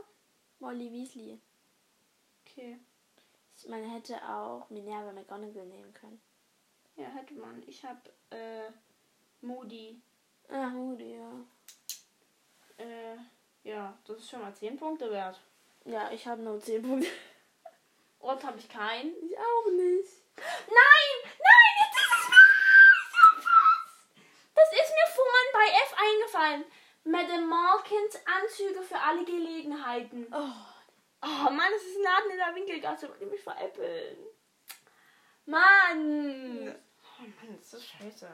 Molly 0.58 0.92
Weasley. 0.92 1.40
Okay. 2.46 2.78
Man 3.68 3.88
hätte 3.90 4.16
auch 4.28 4.68
Minerva 4.70 5.12
McGonagall 5.12 5.66
nehmen 5.66 5.92
können. 5.94 6.20
Ja, 6.96 7.06
hätte 7.06 7.34
man. 7.34 7.62
Ich 7.66 7.84
hab, 7.84 8.08
äh, 8.30 8.70
Moody. 9.40 10.00
Ah, 10.48 10.68
Moody, 10.68 11.16
ja. 11.16 11.32
Äh, 12.76 13.16
ja, 13.62 13.96
das 14.06 14.18
ist 14.18 14.30
schon 14.30 14.42
mal 14.42 14.54
10 14.54 14.76
Punkte 14.76 15.10
wert. 15.10 15.40
Ja, 15.84 16.10
ich 16.10 16.26
habe 16.26 16.42
nur 16.42 16.60
10 16.60 16.82
Punkte. 16.82 17.08
Ort 18.20 18.44
habe 18.44 18.58
ich 18.58 18.68
keinen. 18.68 19.14
Ich 19.22 19.38
auch 19.38 19.70
nicht. 19.70 20.12
Nein! 20.36 21.32
Nein! 21.38 21.74
Jetzt 21.80 21.96
ist 21.96 22.12
es 22.12 22.30
was! 22.30 23.44
Das 24.54 24.72
ist 24.72 24.92
mir 24.94 25.08
vorhin 25.14 25.50
bei 25.52 25.66
F 25.82 25.94
eingefallen. 25.96 26.64
Madame 27.04 27.46
Malkins 27.46 28.18
Anzüge 28.24 28.82
für 28.82 28.98
alle 28.98 29.24
Gelegenheiten. 29.24 30.26
Oh, 30.32 30.50
Oh 31.26 31.50
Mann, 31.50 31.72
es 31.74 31.82
ist 31.82 31.96
ein 31.96 32.02
Laden 32.02 32.30
in 32.32 32.36
der 32.36 32.54
Winkelgasse. 32.54 33.08
Wollt 33.08 33.20
ihr 33.22 33.26
mich 33.28 33.40
veräppeln? 33.40 34.18
Mann! 35.46 36.74
Oh 37.18 37.22
Mann, 37.22 37.56
das 37.58 37.74
ist 37.74 37.86
scheiße. 37.86 38.28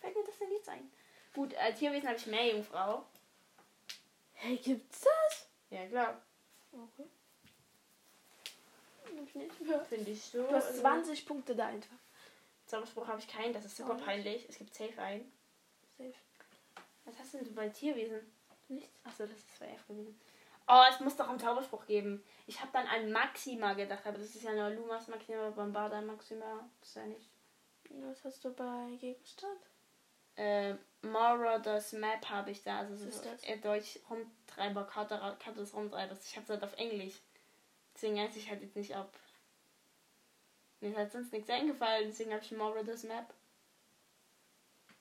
Fällt 0.00 0.16
mir 0.16 0.24
das 0.24 0.38
denn 0.38 0.48
nicht 0.48 0.68
ein? 0.68 0.92
Gut, 1.34 1.54
als 1.56 1.78
Tierwesen 1.78 2.08
habe 2.08 2.18
ich 2.18 2.26
Meerjungfrau. 2.26 3.04
hey, 4.34 4.56
gibt's 4.58 5.00
das? 5.00 5.48
Ja, 5.70 5.86
klar. 5.86 6.22
Okay. 6.72 7.08
Mehr. 9.34 9.84
Finde 9.84 10.10
ich 10.10 10.22
so. 10.22 10.42
Du 10.46 10.54
hast 10.54 10.68
Also, 10.68 10.80
20 10.80 11.26
Punkte 11.26 11.56
da 11.56 11.66
einfach. 11.66 11.96
Zauberspruch 12.66 13.08
habe 13.08 13.18
ich 13.18 13.28
keinen. 13.28 13.52
Das 13.52 13.64
ist 13.64 13.76
super 13.76 13.94
peinlich. 13.94 14.48
Es 14.48 14.56
gibt 14.58 14.74
safe 14.74 15.00
einen. 15.00 15.30
Safe. 15.98 16.14
Was 17.04 17.18
hast 17.18 17.34
denn 17.34 17.44
du 17.44 17.52
bei 17.52 17.68
Tierwesen? 17.68 18.20
Nichts. 18.68 19.00
Achso, 19.04 19.24
das 19.24 19.36
ist 19.36 19.48
2F 19.60 19.86
gewesen. 19.88 20.18
Oh, 20.68 20.82
es 20.88 21.00
muss 21.00 21.16
doch 21.16 21.28
einen 21.28 21.40
Zauberspruch 21.40 21.86
geben. 21.86 22.22
Ich 22.46 22.60
habe 22.60 22.70
dann 22.72 22.86
an 22.86 23.10
Maxima 23.10 23.74
gedacht, 23.74 24.06
aber 24.06 24.18
das 24.18 24.34
ist 24.34 24.42
ja 24.44 24.52
nur 24.52 24.70
Lumas 24.70 25.08
Maxima, 25.08 25.50
Bombarda 25.50 26.00
Maxima. 26.00 26.68
Das 26.80 26.88
ist 26.90 26.96
ja 26.96 27.06
nicht. 27.06 27.28
Was 27.90 28.24
hast 28.24 28.44
du 28.44 28.52
bei 28.54 28.96
Gegenstand? 29.00 29.58
Äh, 30.36 30.74
Marauders 31.02 31.92
Map 31.92 32.28
habe 32.30 32.52
ich 32.52 32.62
da. 32.62 32.78
Also 32.78 32.96
so 32.96 33.08
ist 33.08 33.24
das? 33.24 33.42
äh, 33.44 33.58
Deutsch 33.58 33.98
Rumtreiber, 34.08 34.84
Karte, 34.84 35.18
Karte 35.18 35.60
des 35.60 35.74
Rumtreibers. 35.74 36.24
Ich 36.26 36.36
habe 36.36 36.44
es 36.44 36.50
halt 36.50 36.62
auf 36.62 36.78
Englisch. 36.78 37.20
Deswegen 37.94 38.16
weiß 38.16 38.36
ich 38.36 38.48
halt 38.48 38.62
jetzt 38.62 38.76
nicht, 38.76 38.96
ob. 38.96 39.10
Mir 40.80 40.90
ist 40.90 40.96
halt 40.96 41.12
sonst 41.12 41.32
nichts 41.32 41.50
eingefallen, 41.50 42.08
deswegen 42.08 42.32
habe 42.32 42.42
ich 42.42 42.50
Marauders 42.52 43.02
Map. 43.04 43.32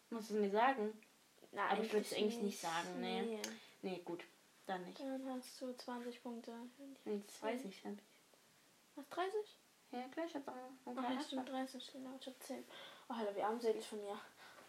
Muss 0.10 0.30
es 0.30 0.32
mir 0.32 0.52
sagen? 0.52 0.92
Nein, 1.52 1.70
Aber 1.70 1.84
ich 1.84 1.94
würd's 1.94 2.14
eigentlich 2.14 2.42
nicht 2.42 2.60
sagen, 2.60 3.00
nee. 3.00 3.22
nee. 3.22 3.42
Nee, 3.82 4.02
gut. 4.06 4.24
Dann 4.66 4.84
nicht. 4.86 5.00
Dann 5.00 5.28
hast 5.30 5.62
du 5.62 5.74
20 5.74 6.24
Punkte. 6.24 6.54
Nee, 7.06 7.22
das 7.26 7.42
weiß 7.42 7.66
ich. 7.66 7.84
Was, 8.96 9.10
30? 9.10 9.34
Ja, 9.92 10.08
klar, 10.08 10.26
ich 10.26 10.36
hab 10.36 10.48
auch 10.48 10.54
einen 10.86 11.18
Ach, 11.20 11.26
stimmt, 11.26 11.50
30, 11.50 11.92
genau. 11.92 12.12
Ich 12.20 12.28
hab 12.28 12.42
10. 12.44 12.64
Oh, 13.10 13.14
Alter, 13.14 13.36
wie 13.36 13.42
armselig 13.42 13.86
von 13.86 14.02
mir. 14.02 14.20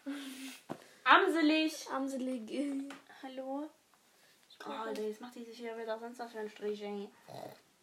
Amselig! 1.05 1.89
Armselig. 1.89 2.91
Hallo? 3.21 3.69
Oh, 4.65 4.69
Alter, 4.69 5.01
jetzt 5.01 5.21
macht 5.21 5.35
die 5.35 5.43
sich 5.43 5.57
hier 5.57 5.77
wieder 5.77 5.97
sonst 5.99 6.19
was 6.19 6.31
für 6.31 6.39
einen 6.39 6.49
Strich, 6.49 6.81
ey. 6.81 7.09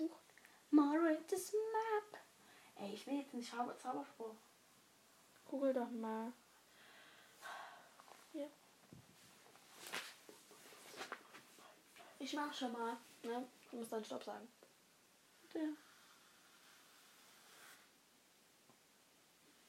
Huch. 0.01 0.17
Marauders 0.71 1.53
Map. 1.53 2.21
Ey, 2.77 2.93
ich 2.95 3.07
will 3.07 3.19
jetzt 3.19 3.33
einen 3.33 3.43
Zauber 3.43 3.77
Zauberspruch. 3.79 4.35
Google 5.47 5.73
doch 5.73 5.91
mal. 5.91 6.33
Ja. 8.33 8.47
Ich 12.21 12.35
mach 12.35 12.53
schon 12.53 12.71
mal. 12.73 12.99
Ne? 13.23 13.49
Du 13.71 13.79
musst 13.79 13.91
dann 13.93 14.05
Stopp 14.05 14.23
sagen. 14.23 14.47
Ja. 15.55 15.61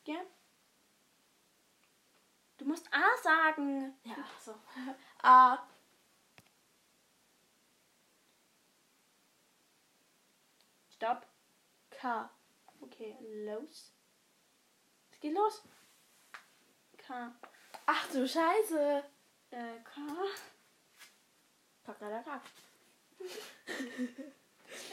Ja? 0.05 0.21
Du 2.57 2.65
musst 2.65 2.87
A 2.93 3.17
sagen. 3.23 3.95
Ja, 4.03 4.17
so. 4.39 4.53
A. 5.23 5.65
Stopp. 10.89 11.25
K. 11.89 12.29
Okay, 12.81 13.17
los. 13.45 13.93
Geh 15.21 15.31
los. 15.31 15.63
K. 16.97 17.33
Ach 17.85 18.07
du 18.11 18.27
Scheiße. 18.27 19.03
Äh, 19.51 19.79
K. 19.83 20.01
Kakerlakak. 21.85 22.41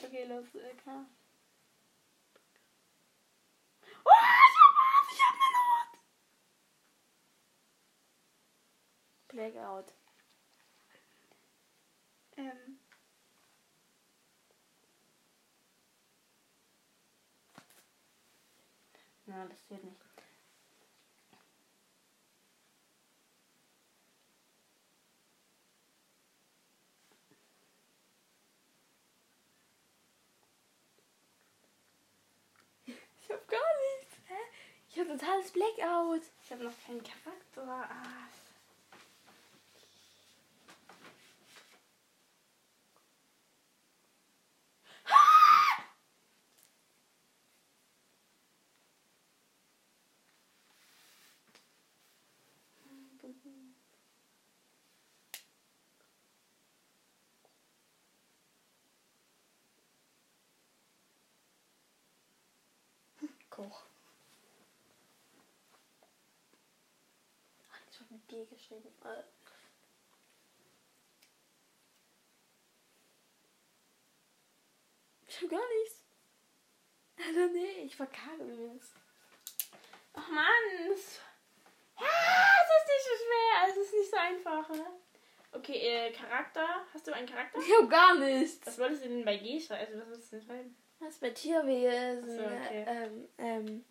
Okay, 0.05 0.25
los. 0.25 0.55
Äh, 0.55 0.75
K. 0.85 1.07
Oh, 4.05 4.11
ich 4.11 4.57
hab 4.59 4.73
was! 4.75 5.13
Ich 5.13 5.23
hab 5.23 5.35
eine 5.35 5.51
Not! 5.55 5.91
Blackout. 9.29 9.95
Ähm. 12.37 12.81
Na, 19.27 19.47
das 19.47 19.67
zählt 19.69 19.85
nicht. 19.85 20.09
Ich 33.21 33.35
hab 33.35 33.47
gar 33.47 33.61
nichts. 33.99 34.17
Hä? 34.27 34.35
Totales 35.09 35.51
Blackout. 35.53 36.21
Ich 36.45 36.53
habe 36.53 36.65
noch 36.65 36.73
keinen 36.87 37.03
Charakter. 37.03 37.67
Ah. 37.67 38.29
Koch. 53.19 53.78
Ich 67.99 68.05
hab 68.05 68.11
mit 68.13 68.29
G 68.29 68.45
geschrieben. 68.45 68.89
Äh. 69.05 69.25
Ich 75.27 75.43
hab 75.43 75.51
gar 75.51 75.69
nichts. 75.81 76.05
Also 77.21 77.53
nee, 77.53 77.83
ich 77.83 77.97
verkacke 77.97 78.45
übrigens. 78.45 78.93
Ach 80.15 80.29
Mann. 80.29 80.45
Es 80.93 81.01
ist 81.01 81.21
nicht 81.97 83.05
so 83.05 83.11
schwer. 83.25 83.69
Es 83.69 83.77
ist 83.77 83.93
nicht 83.93 84.11
so 84.11 84.17
einfach. 84.17 84.69
Ne? 84.69 84.87
Okay, 85.51 85.79
äh, 85.81 86.13
Charakter. 86.13 86.87
Hast 86.95 87.09
du 87.09 87.13
einen 87.13 87.27
Charakter? 87.27 87.59
Ich 87.59 87.77
hab 87.77 87.91
gar 87.91 88.15
nichts. 88.15 88.65
Was 88.65 88.79
wolltest 88.79 89.05
du 89.05 89.09
denn 89.09 89.25
bei 89.25 89.37
G 89.37 89.61
schreiben? 89.61 89.81
Also, 89.81 89.99
was 89.99 90.07
wolltest 90.07 90.33
du 90.33 90.37
denn 90.37 90.47
schreiben? 90.47 90.77
Was 91.01 91.19
bei 91.19 91.31
Tierwesen? 91.31 92.37
So, 92.37 92.45
okay. 92.45 92.85
Ähm, 92.87 93.29
ähm. 93.39 93.85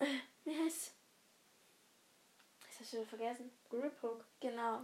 Äh, 0.00 0.06
wie 0.44 0.64
heißt? 0.64 0.97
Ich 2.88 2.96
schon 2.96 3.06
vergessen. 3.06 3.50
Grip 3.68 4.02
Hook. 4.02 4.24
Genau. 4.40 4.80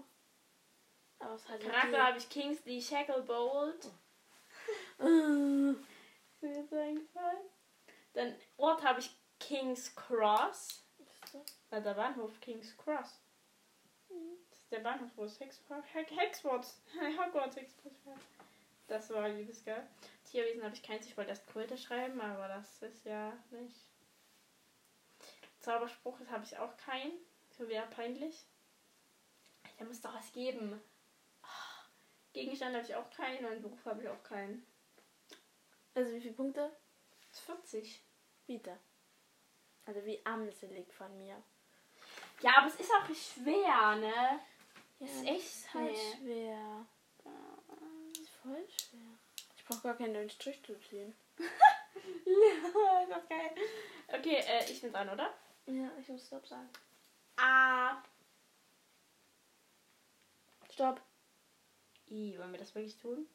Aber 1.18 1.34
es 1.37 1.49
hat 1.49 1.58
Charakter 1.61 2.06
habe 2.06 2.18
ich 2.18 2.28
Kingsley 2.28 2.80
Shacklebolt. 2.80 3.90
Äh, 5.00 5.73
Ist 5.73 6.42
mir 6.42 6.56
jetzt 6.61 6.73
eingefallen. 6.73 7.50
Dann 8.12 8.34
Ort 8.56 8.82
habe 8.84 9.00
ich 9.00 9.10
King's 9.38 9.95
Cross. 9.95 10.84
Na, 11.71 11.80
der 11.80 11.95
Bahnhof 11.95 12.40
King's 12.40 12.76
Cross. 12.76 13.21
Das 14.49 14.58
ist 14.58 14.73
der 14.73 14.78
Bahnhof, 14.78 15.10
wo 15.17 15.25
es 15.25 15.40
Hex 15.40 15.60
Hex 15.93 16.10
Hexwarts. 16.12 16.80
Hogwarts 17.19 17.56
Express 17.56 17.99
fährt. 18.04 18.21
Das 18.86 19.10
war 19.10 19.28
liebesgeil. 19.28 19.86
Tierwesen 20.30 20.62
habe 20.62 20.75
ich 20.75 20.82
keins. 20.82 21.06
Ich 21.06 21.17
wollte 21.17 21.30
erst 21.30 21.47
Kröte 21.49 21.76
schreiben, 21.76 22.21
aber 22.21 22.49
das 22.49 22.82
ist 22.82 23.04
ja 23.04 23.32
nicht. 23.50 23.76
Zauberspruch 25.58 26.19
habe 26.30 26.45
ich 26.45 26.56
auch 26.58 26.76
keinen. 26.76 27.12
So 27.56 27.69
wäre 27.69 27.86
peinlich. 27.86 28.45
Da 29.78 29.84
muss 29.84 30.00
doch 30.00 30.14
was 30.14 30.32
geben. 30.32 30.80
Ah, 31.43 31.84
Gegenstand 32.32 32.75
habe 32.75 32.84
ich 32.84 32.95
auch 32.95 33.10
keinen 33.10 33.45
und 33.45 33.62
Beruf 33.62 33.84
habe 33.84 34.02
ich 34.02 34.08
auch 34.08 34.23
keinen. 34.23 34.67
Also 35.95 36.12
wie 36.12 36.21
viele 36.21 36.34
Punkte? 36.34 36.71
Das 37.28 37.38
ist 37.38 37.47
40. 37.47 38.02
Wieder. 38.47 38.78
Also 39.86 40.04
wie 40.04 40.25
amselig 40.25 40.93
von 40.93 41.17
mir. 41.19 41.43
Ja, 42.40 42.58
aber 42.58 42.69
es 42.69 42.80
ist 42.80 42.90
auch 42.93 43.08
nicht 43.08 43.32
schwer, 43.34 43.97
ne? 43.97 44.40
Ja, 44.99 45.06
ist 45.06 45.17
das 45.17 45.25
echt 45.25 45.45
ist 45.45 45.75
halt 45.75 45.93
nee. 45.93 46.17
schwer. 46.17 46.86
Das 47.23 48.21
ist 48.21 48.30
voll 48.43 48.69
schwer. 48.69 49.19
Ich 49.56 49.64
brauche 49.64 49.82
gar 49.82 49.97
keinen 49.97 50.12
neuen 50.12 50.30
Strich 50.30 50.62
zu 50.62 50.78
ziehen. 50.80 51.14
ja, 51.38 53.02
ist 53.02 53.28
geil. 53.28 53.50
Okay, 54.08 54.43
äh, 54.47 54.71
ich 54.71 54.80
bin 54.80 54.93
dran, 54.93 55.08
oder? 55.08 55.32
Ja, 55.67 55.90
ich 55.99 56.08
muss 56.08 56.26
Stopp 56.26 56.47
sagen. 56.47 56.69
A. 57.36 58.02
Stopp. 60.70 61.00
I. 62.10 62.38
Wollen 62.38 62.52
wir 62.52 62.58
das 62.58 62.75
wirklich 62.75 62.97
tun? 62.97 63.26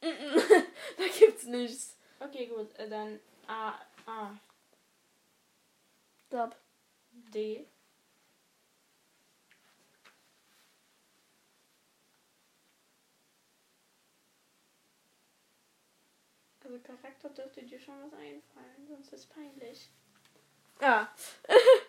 da 0.00 1.06
gibt's 1.18 1.44
nichts. 1.44 1.96
Okay, 2.20 2.46
gut. 2.46 2.74
Äh, 2.78 2.88
dann 2.88 3.20
A. 3.46 3.74
A. 4.06 4.38
Stopp. 6.26 6.56
D. 7.10 7.66
Also 16.68 16.80
Charakter 16.80 17.30
dürfte 17.30 17.62
dir 17.62 17.80
schon 17.80 17.94
was 18.02 18.12
einfallen, 18.12 18.86
sonst 18.88 19.10
ist 19.14 19.20
es 19.20 19.26
peinlich. 19.26 19.90
Ja. 20.82 21.10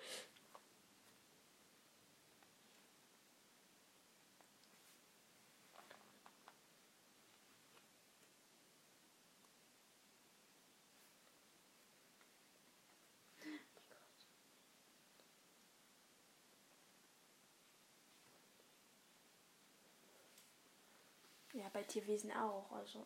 Ja, 21.69 21.79
bei 21.81 21.83
Tierwesen 21.83 22.31
auch. 22.31 22.71
Also. 22.71 23.05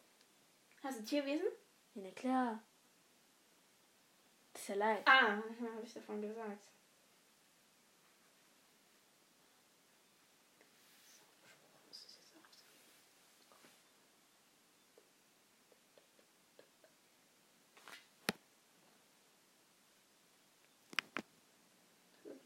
Hast 0.84 0.99
du 0.99 1.04
Tierwesen? 1.04 1.47
Ja, 1.95 2.02
na 2.02 2.12
klar. 2.12 2.63
Das 4.54 4.62
ist 4.62 4.67
ja 4.69 4.76
leid. 4.76 5.04
Ah, 5.06 5.38
habe 5.38 5.82
ich 5.84 5.93
davon 5.93 6.21
gesagt. 6.21 6.69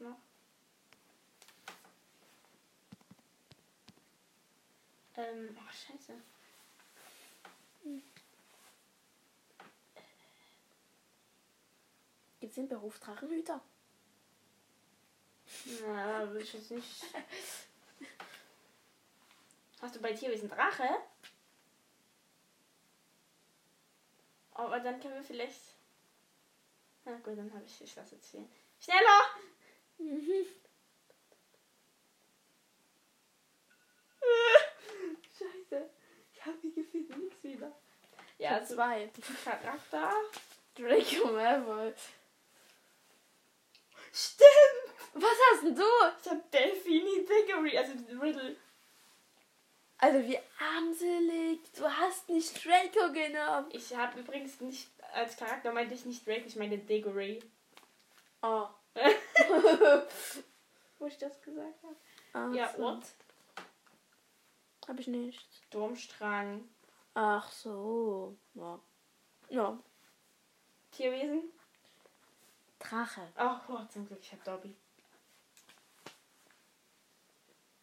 Noch? 0.00 0.16
Ähm, 5.18 5.56
oh 5.58 5.70
scheiße. 5.72 6.14
Gibt's 12.38 12.54
den 12.54 12.68
Beruf 12.68 13.00
Drachenhüter? 13.00 13.60
Na, 15.82 16.32
will 16.32 16.42
ich 16.42 16.52
jetzt 16.52 16.70
nicht. 16.70 17.04
Hast 19.80 19.96
du 19.96 20.00
bei 20.00 20.12
Tierwesen 20.12 20.48
Drache? 20.48 20.88
Aber 24.52 24.78
dann 24.78 25.00
können 25.00 25.14
wir 25.14 25.24
vielleicht. 25.24 25.74
Na 27.04 27.16
gut, 27.16 27.36
dann 27.36 27.52
habe 27.52 27.64
ich. 27.64 27.80
Ich 27.80 27.96
lasse 27.96 28.14
jetzt 28.14 28.30
hier. 28.30 28.48
Schneller! 28.78 29.20
Mhm. 29.98 30.46
Scheiße. 35.38 35.90
Ich 36.32 36.44
habe 36.44 36.58
hier 36.60 36.72
gefühlt 36.72 37.16
nichts 37.16 37.44
wieder. 37.44 37.72
Ja, 38.50 38.64
zwei. 38.64 39.10
Charakter. 39.44 40.12
Draco 40.74 41.32
Malfoy. 41.32 41.92
Stimmt! 44.12 44.94
Was 45.14 45.38
hast 45.52 45.64
denn 45.64 45.74
du? 45.74 45.82
Ich 46.22 46.30
habe 46.30 46.42
Delphini 46.52 47.26
Diggory, 47.26 47.76
also 47.76 47.92
Riddle. 48.20 48.56
Also 49.98 50.28
wie 50.28 50.38
armselig. 50.58 51.60
Du 51.76 51.84
hast 51.84 52.28
nicht 52.28 52.64
Draco 52.64 53.12
genommen. 53.12 53.68
Ich 53.72 53.94
habe 53.94 54.20
übrigens 54.20 54.60
nicht 54.60 54.88
als 55.12 55.36
Charakter 55.36 55.72
meinte 55.72 55.94
ich 55.94 56.04
nicht 56.04 56.26
Drake, 56.26 56.44
ich 56.46 56.56
meinte 56.56 56.78
Diggory. 56.78 57.40
Oh. 58.42 58.66
Wo 60.98 61.06
ich 61.06 61.18
das 61.18 61.40
gesagt 61.40 61.82
habe. 61.82 61.96
Ach 62.32 62.54
Ja, 62.54 62.72
so. 62.76 62.84
Ort. 62.84 63.04
Hab 64.86 64.98
ich 64.98 65.06
nicht. 65.06 65.46
Durmstrang. 65.70 66.68
Ach 67.20 67.50
so. 67.50 68.36
Ja. 68.54 68.78
Ja. 69.48 69.76
Tierwesen. 70.92 71.50
Drache. 72.78 73.26
Ach, 73.34 73.68
oh, 73.68 73.84
zum 73.86 74.06
Glück, 74.06 74.20
ich 74.22 74.30
hab 74.30 74.44
Dobby. 74.44 74.76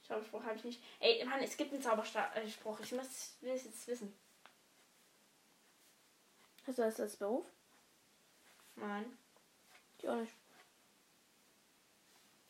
Zauberspruch 0.08 0.42
habe 0.42 0.56
ich 0.56 0.64
nicht. 0.64 0.84
Ey, 1.02 1.26
Mann, 1.26 1.42
es 1.42 1.58
gibt 1.58 1.74
einen 1.74 1.82
Zauberspruch. 1.82 2.80
Ich 2.80 2.94
muss, 2.94 3.36
will 3.42 3.52
es 3.52 3.66
jetzt 3.66 3.86
wissen. 3.90 4.18
Hast 6.66 6.78
du 6.78 6.84
das 6.84 6.98
als 7.02 7.18
Beruf? 7.18 7.46
Nein. 8.78 9.18
Ich 9.98 10.08
auch 10.08 10.16
nicht. 10.16 10.34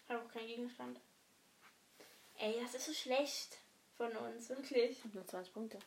Ich 0.03 0.09
habe 0.11 0.23
auch 0.23 0.31
keinen 0.31 0.47
Gegenstand. 0.47 0.99
Ey, 2.37 2.59
das 2.61 2.75
ist 2.75 2.85
so 2.85 2.93
schlecht 2.93 3.57
von 3.97 4.15
uns, 4.15 4.49
wirklich. 4.49 4.91
Ich 4.91 5.03
hab 5.03 5.15
nur 5.15 5.25
20 5.25 5.51
Punkte. 5.51 5.79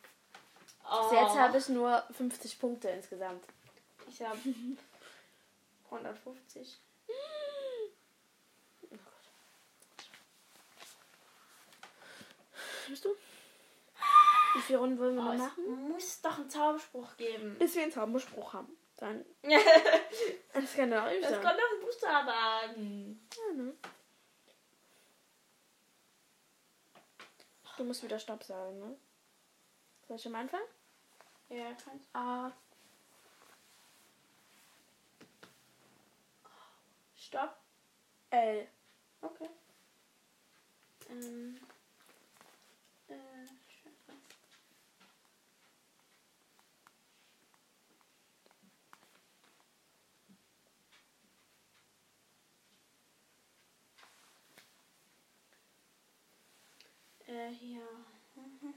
Oh, 0.91 1.03
Bis 1.11 1.19
jetzt 1.19 1.37
habe 1.37 1.59
ich 1.59 1.69
nur 1.69 2.03
50 2.13 2.59
Punkte 2.59 2.89
insgesamt. 2.89 3.45
Ich 4.09 4.23
habe 4.23 4.39
150. 5.91 6.81
Bist 12.89 13.05
du? 13.05 13.11
Wie 14.55 14.61
viele 14.63 14.79
Runden 14.79 14.99
wollen 14.99 15.17
wir 15.17 15.23
Oh, 15.23 15.33
noch 15.33 15.39
machen? 15.39 15.89
muss 15.91 16.21
doch 16.23 16.39
einen 16.39 16.49
Zauberspruch 16.51 17.17
geben. 17.17 17.57
Bis 17.59 17.75
wir 17.75 17.83
einen 17.83 17.93
Zauberspruch 17.93 18.55
haben. 18.55 18.77
Dann. 18.97 19.25
das 19.43 19.53
Das 20.55 20.75
kann 20.75 20.93
auch 20.95 21.07
nicht 21.09 21.23
sein. 21.23 21.35
kommt 21.35 21.55
auf 21.55 21.71
den 21.75 21.81
Buchstaben 21.83 22.29
an. 22.29 23.21
Ja, 23.37 23.53
ne? 23.55 23.75
Du 27.77 27.85
musst 27.85 28.03
wieder 28.03 28.19
Stopp 28.19 28.43
sagen, 28.43 28.81
ne? 28.81 28.97
Soll 30.09 30.17
ich 30.17 30.27
am 30.27 30.35
Anfang? 30.35 30.61
Ja, 31.51 31.73
kannst 31.83 32.07
A. 32.15 32.53
Stopp. 37.17 37.57
L. 38.31 38.69
Okay. 39.23 39.49
Ähm. 41.11 41.59
Äh, 43.09 43.47
scheiße. 43.47 44.13
Äh, 57.27 57.51
hier. 57.51 57.81
Mhm. 58.35 58.75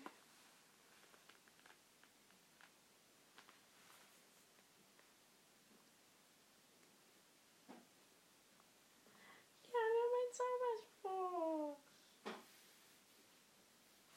Ja, 9.64 9.80
wir 9.80 10.02
haben 10.02 10.16
einen 10.20 10.34
Zauberspruch. 10.34 11.78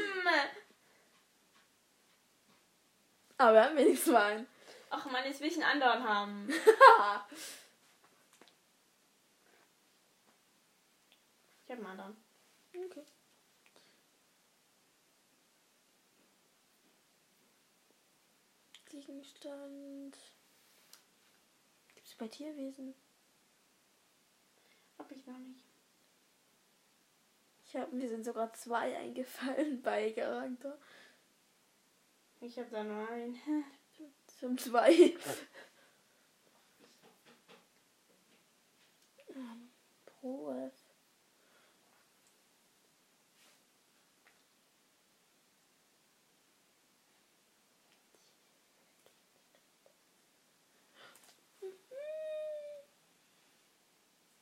Aber 3.52 3.60
wir 3.60 3.68
haben 3.68 3.76
wenigstens 3.76 4.14
mal 4.14 4.32
einen. 4.32 4.46
Ach 4.88 5.04
man, 5.10 5.26
jetzt 5.26 5.42
will 5.42 5.48
ich 5.48 5.62
einen 5.62 5.82
anderen 5.82 6.04
haben. 6.04 6.48
Ich 11.64 11.70
habe 11.78 11.86
einen 11.86 12.00
anderen. 12.00 12.16
okay. 12.74 13.04
Gegenstand. 18.90 20.16
Gibt 21.94 22.06
es 22.06 22.14
bei 22.14 22.28
Tierwesen? 22.28 22.94
Hab 24.98 25.10
ich 25.12 25.24
noch 25.26 25.38
nicht. 25.38 25.64
Ich 27.64 27.76
hab, 27.76 27.90
mir 27.92 28.08
sind 28.08 28.24
sogar 28.24 28.52
zwei 28.54 28.96
eingefallen 28.98 29.80
bei 29.82 30.12
Charakter. 30.12 30.78
Ich 32.44 32.58
habe 32.58 32.68
da 32.70 32.82
nur 32.82 33.08
einen. 33.08 33.38
Zum 34.40 34.58
zwei. 34.58 35.14
Pro 40.04 40.52
F. 40.52 40.72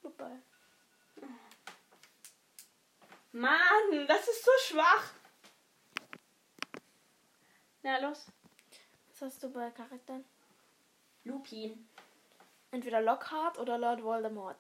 Vorbei. 0.01 0.43
Mann, 3.33 4.07
das 4.09 4.27
ist 4.27 4.43
so 4.43 4.51
schwach. 4.69 5.20
Na 7.83 7.99
los. 7.99 8.27
Was 9.09 9.23
hast 9.23 9.43
du 9.43 9.51
bei 9.51 9.71
Charakteren? 9.71 10.25
Lupin. 11.25 11.89
Entweder 12.71 13.01
Lockhart 13.01 13.59
oder 13.59 13.79
Lord 13.79 14.03
Voldemort. 14.03 14.57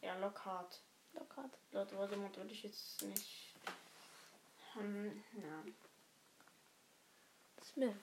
Ja, 0.00 0.16
Lockhart. 0.18 0.80
Lockhart. 1.12 1.58
Lord 1.72 1.94
Voldemort 1.94 2.36
würde 2.36 2.50
ich 2.52 2.62
jetzt 2.62 3.02
nicht. 3.02 3.54
Hm, 4.72 5.22
ja. 5.34 5.64
Das 7.56 7.68
ist 7.68 7.76
mir. 7.76 7.94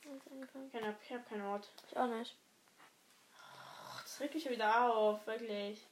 Ich 0.00 0.82
hab, 0.82 1.02
ich 1.02 1.12
hab 1.12 1.28
keinen 1.28 1.42
Ort. 1.42 1.68
Ich 1.88 1.96
auch 1.96 2.06
nicht. 2.06 2.36
Ach, 3.36 4.02
das 4.02 4.20
regt 4.20 4.34
mich 4.34 4.42
schon 4.42 4.52
wieder 4.52 4.94
auf, 4.94 5.26
wirklich. 5.26 5.86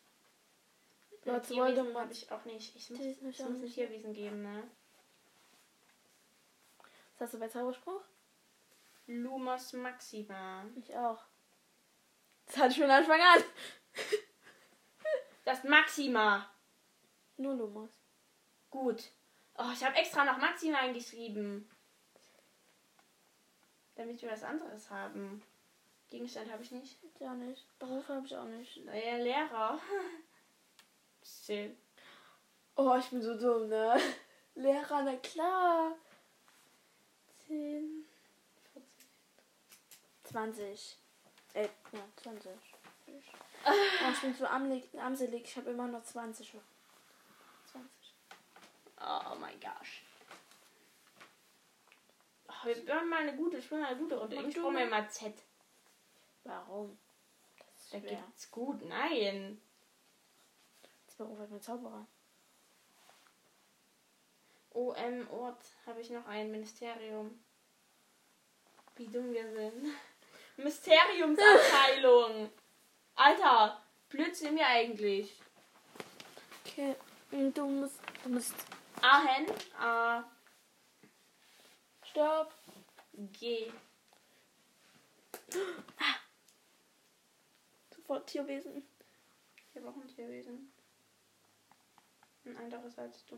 Lord 1.25 1.51
Voldemort. 1.51 2.05
habe 2.05 2.13
ich 2.13 2.31
auch 2.31 2.45
nicht. 2.45 2.75
Ich 2.77 2.91
muss, 2.91 3.01
ich 3.01 3.21
muss 3.21 3.41
ein 3.41 3.61
nicht. 3.61 3.75
Tierwesen 3.75 4.15
geben, 4.15 4.43
ne? 4.43 4.71
Was 7.21 7.27
hast 7.27 7.35
du 7.35 7.39
bei 7.39 7.49
Zauberspruch? 7.49 8.01
Lumos 9.07 9.75
Maxima. 9.75 10.65
Ich 10.75 10.97
auch. 10.97 11.23
Das 12.47 12.57
hatte 12.57 12.73
ich 12.73 12.81
von 12.81 12.91
Anfang 12.91 13.21
an. 13.21 13.45
Das 15.45 15.65
Maxima. 15.65 16.49
Nur 17.37 17.55
Lumos. 17.55 17.91
Gut. 18.71 19.11
Oh, 19.59 19.71
ich 19.73 19.85
habe 19.85 19.97
extra 19.97 20.25
noch 20.25 20.39
Maxima 20.39 20.79
eingeschrieben. 20.79 21.69
Damit 23.97 24.23
wir 24.23 24.31
was 24.31 24.45
anderes 24.45 24.89
haben. 24.89 25.43
Gegenstand 26.09 26.51
habe 26.51 26.63
ich 26.63 26.71
nicht. 26.71 26.97
Ich 27.03 27.27
auch 27.27 27.35
nicht. 27.35 27.67
Beruf 27.79 28.09
habe 28.09 28.27
ich 28.27 28.37
auch 28.37 28.45
nicht. 28.45 28.85
Neuer 28.85 29.19
Lehrer. 29.19 29.79
Zählt. 31.21 31.77
Oh, 32.77 32.97
ich 32.99 33.11
bin 33.11 33.21
so 33.21 33.37
dumm, 33.37 33.69
ne? 33.69 34.01
Lehrer, 34.55 35.03
na 35.03 35.17
klar. 35.17 35.97
10, 37.51 38.07
20. 40.23 40.97
Äh, 41.55 41.69
ja, 41.93 42.01
20. 42.23 42.53
Oh, 43.67 43.71
ich 44.13 44.21
bin 44.21 44.35
so 44.35 44.47
armselig. 44.47 45.43
Ich 45.43 45.57
habe 45.57 45.71
immer 45.71 45.89
noch 45.89 46.05
20. 46.05 46.55
20. 47.73 47.91
Oh 49.01 49.35
mein 49.41 49.59
gosh. 49.59 50.05
Oh, 52.47 52.67
wir 52.67 52.77
spielen 52.77 53.09
mal 53.09 53.19
eine 53.19 53.35
gute, 53.37 53.61
spielen 53.61 53.81
mal 53.81 53.89
eine 53.89 53.99
gute 53.99 54.17
Runde. 54.17 54.37
Ich 54.47 54.55
brauche 54.55 54.71
mir 54.71 54.87
mal. 54.87 55.11
Z. 55.11 55.35
Warum? 56.45 56.97
Das 57.59 57.91
Da 57.91 57.99
ist 57.99 58.05
schwer. 58.05 58.17
gibt's 58.27 58.51
gut. 58.53 58.85
Nein. 58.85 59.61
Das 61.07 61.17
Beruf 61.17 61.41
hat 61.41 61.51
mein 61.51 61.61
Zauberer. 61.61 62.07
OM 64.81 65.29
Ort 65.31 65.63
habe 65.85 66.01
ich 66.01 66.09
noch 66.09 66.27
ein 66.27 66.51
Ministerium. 66.51 67.39
Wie 68.97 69.07
dumm 69.07 69.33
wir 69.33 69.51
sind. 69.53 69.95
Mysteriumsabteilung. 70.57 72.51
Alter, 73.15 73.83
Blödsinn 74.09 74.55
mir 74.55 74.67
eigentlich. 74.67 75.39
Okay. 76.65 76.97
Und 77.31 77.57
Du 77.57 77.67
musst. 77.67 78.01
Du 78.25 78.31
musst. 78.31 78.55
Ahen, 79.03 79.47
A, 79.79 80.25
Stopp. 82.03 82.55
G. 83.33 83.71
Sofort 87.95 88.27
Tierwesen. 88.27 88.83
Ich 89.71 89.77
habe 89.77 89.91
auch 89.91 89.97
ein 89.97 90.09
Tierwesen. 90.09 90.73
Ein 92.47 92.57
anderes 92.57 92.99
als 92.99 93.27
du. 93.27 93.37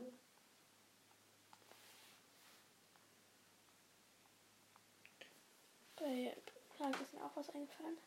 Charakter 6.77 7.03
ist 7.03 7.15
mir 7.15 7.25
auch 7.25 7.37
was 7.37 7.51
eingefallen. 7.51 7.99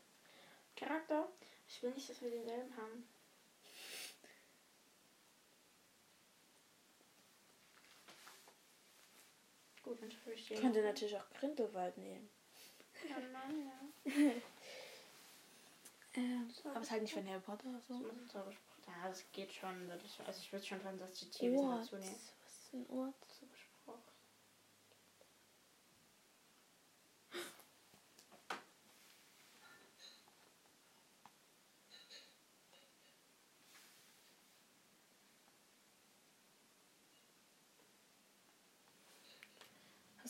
Charakter. 0.76 1.30
Ich 1.68 1.82
will 1.82 1.92
nicht, 1.92 2.10
dass 2.10 2.22
wir 2.22 2.30
denselben 2.30 2.76
haben. 2.76 3.08
Gut, 9.84 10.02
dann 10.02 10.12
schaffe 10.12 10.34
ich 10.34 10.48
den. 10.48 10.60
Könnte 10.60 10.82
natürlich 10.82 11.16
auch 11.16 11.30
Grindelwald 11.40 11.98
nehmen. 11.98 12.30
Ja, 13.08 13.20
nein, 13.20 13.72
ja. 14.06 14.12
Ähm, 16.18 16.50
aber 16.64 16.78
es 16.78 16.84
ist 16.86 16.92
halt 16.92 17.02
nicht 17.02 17.14
von 17.14 17.28
Harry 17.28 17.42
Potter 17.42 17.68
oder 17.68 17.78
Das 17.78 17.88
so. 17.90 17.96
Zauberspruch. 18.32 18.88
Ja, 18.88 19.10
das 19.10 19.26
geht 19.34 19.52
schon. 19.52 19.92
Also 19.92 20.40
ich 20.40 20.54
würde 20.54 20.66
schon 20.66 20.80
fantastische 20.80 21.30
Tierwesen 21.30 21.66
Ort. 21.68 21.82
dazu 21.84 21.98
nehmen. 21.98 22.16
Was 22.16 22.54
ist 22.54 22.74
ein 22.74 22.90
Ort? 22.90 23.16
Zauberspruch. 23.28 24.00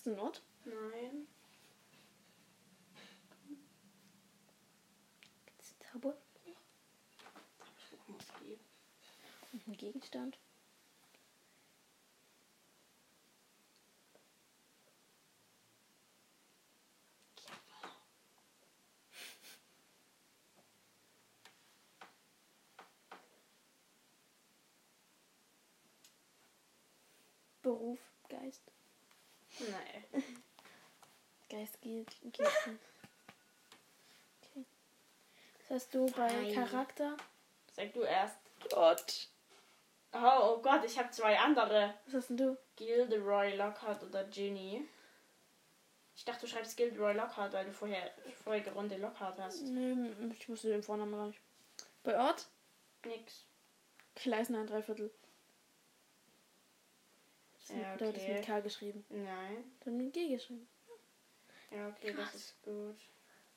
Hast 0.06 0.16
du 0.18 0.22
Ort? 0.22 0.44
Nein. 0.66 1.28
Gibt's 5.48 5.72
einen 5.72 5.92
Zauber? 5.92 6.16
Zauberspruch 7.58 8.08
muss 8.10 8.28
geben. 8.40 8.64
Und 9.54 9.66
einen 9.66 9.78
Gegenstand? 9.78 10.38
Beruf, 27.64 28.00
Geist. 28.30 28.62
Nein. 29.60 30.24
Geht 31.82 32.12
schon. 32.64 32.80
Okay. 34.42 34.66
Was 35.60 35.70
hast 35.70 35.94
du 35.94 36.06
bei 36.12 36.28
Nein. 36.28 36.54
Charakter? 36.54 37.18
Sag 37.72 37.94
du 37.94 38.02
erst. 38.02 38.38
Gott. 38.70 39.28
Oh, 40.14 40.40
oh 40.42 40.62
Gott, 40.62 40.84
ich 40.86 40.98
habe 40.98 41.12
zwei 41.12 41.38
andere. 41.38 41.94
Was 42.06 42.16
hast 42.16 42.30
denn 42.30 42.38
du? 42.38 42.58
Gilderoy 42.76 43.56
Lockhart 43.56 44.04
oder 44.04 44.24
Ginny. 44.26 44.88
Ich 46.16 46.24
dachte, 46.24 46.42
du 46.42 46.48
schreibst 46.48 46.78
Gilderoy 46.78 47.14
Lockhart, 47.14 47.52
weil 47.54 47.66
du 47.66 47.74
vorher 47.74 48.12
vorige 48.44 48.72
Runde 48.72 48.96
Lockhart 48.98 49.38
hast. 49.40 49.62
Nee, 49.64 50.12
ich 50.32 50.48
wusste 50.48 50.70
den 50.70 50.84
Vornamen 50.84 51.12
gar 51.14 51.28
nicht. 51.28 51.40
Bei 52.04 52.18
Ort? 52.18 52.48
Nix. 53.06 53.46
Kleisner 54.16 54.60
ein 54.60 54.68
Dreiviertel. 54.68 55.12
Das 57.58 57.70
Ja, 57.70 57.96
Oder 57.96 58.08
hat 58.08 58.16
es 58.16 58.24
okay. 58.24 58.34
mit 58.36 58.46
K 58.46 58.60
geschrieben. 58.62 59.06
Nein. 59.10 59.72
Dann 59.84 59.98
mit 59.98 60.14
G 60.14 60.30
geschrieben. 60.30 60.68
Ja, 61.72 61.88
okay, 61.90 62.14
das 62.14 62.36
ist 62.36 62.62
gut. 62.64 62.98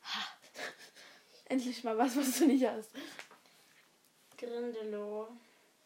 Endlich 1.47 1.83
mal 1.85 1.97
was, 1.97 2.17
was 2.17 2.39
du 2.39 2.47
nicht 2.47 2.67
hast. 2.67 2.91
Grindelow. 4.37 5.29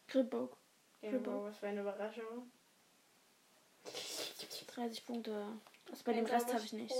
Gribbock. 0.07 0.57
Grimbo, 1.01 1.45
was 1.45 1.57
für 1.57 1.67
eine 1.67 1.81
Überraschung. 1.81 2.51
30 4.67 5.05
Punkte. 5.05 5.59
Also 5.89 6.03
bei 6.03 6.13
dem 6.13 6.25
Rest 6.25 6.53
habe 6.53 6.63
ich 6.63 6.73
nicht. 6.73 6.95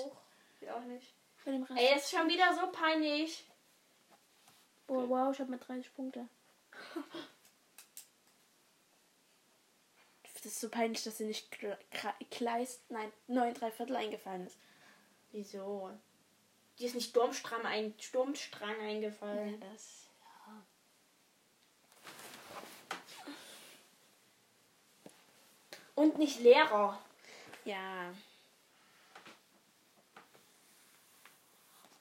Ich 0.62 0.69
auch 0.69 0.83
nicht. 0.83 1.13
Bei 1.45 1.51
dem 1.51 1.63
Rest. 1.63 1.79
Ey, 1.79 1.97
ist 1.97 2.12
schon 2.12 2.27
wieder 2.27 2.53
so 2.53 2.71
peinlich. 2.71 3.45
Oh, 4.88 5.07
wow, 5.07 5.33
ich 5.33 5.39
habe 5.39 5.51
mit 5.51 5.67
30 5.67 5.93
Punkte. 5.93 6.27
Das 10.43 10.51
ist 10.51 10.59
so 10.59 10.67
peinlich, 10.67 11.01
dass 11.01 11.15
dir 11.15 11.25
nicht 11.25 11.47
Kleist, 12.29 12.81
nein, 12.91 13.13
9 13.27 13.53
Dreiviertel 13.53 13.95
eingefallen 13.95 14.45
ist. 14.45 14.57
Wieso? 15.33 15.89
Dir 16.77 16.87
ist 16.87 16.93
nicht 16.93 17.09
Sturmstrang, 17.09 17.65
ein 17.65 17.95
Sturmstrang 17.99 18.79
eingefallen. 18.79 19.59
das, 19.59 20.07
ja. 20.45 20.63
Und 25.95 26.19
nicht 26.19 26.39
Lehrer. 26.39 27.01
Ja. 27.65 28.13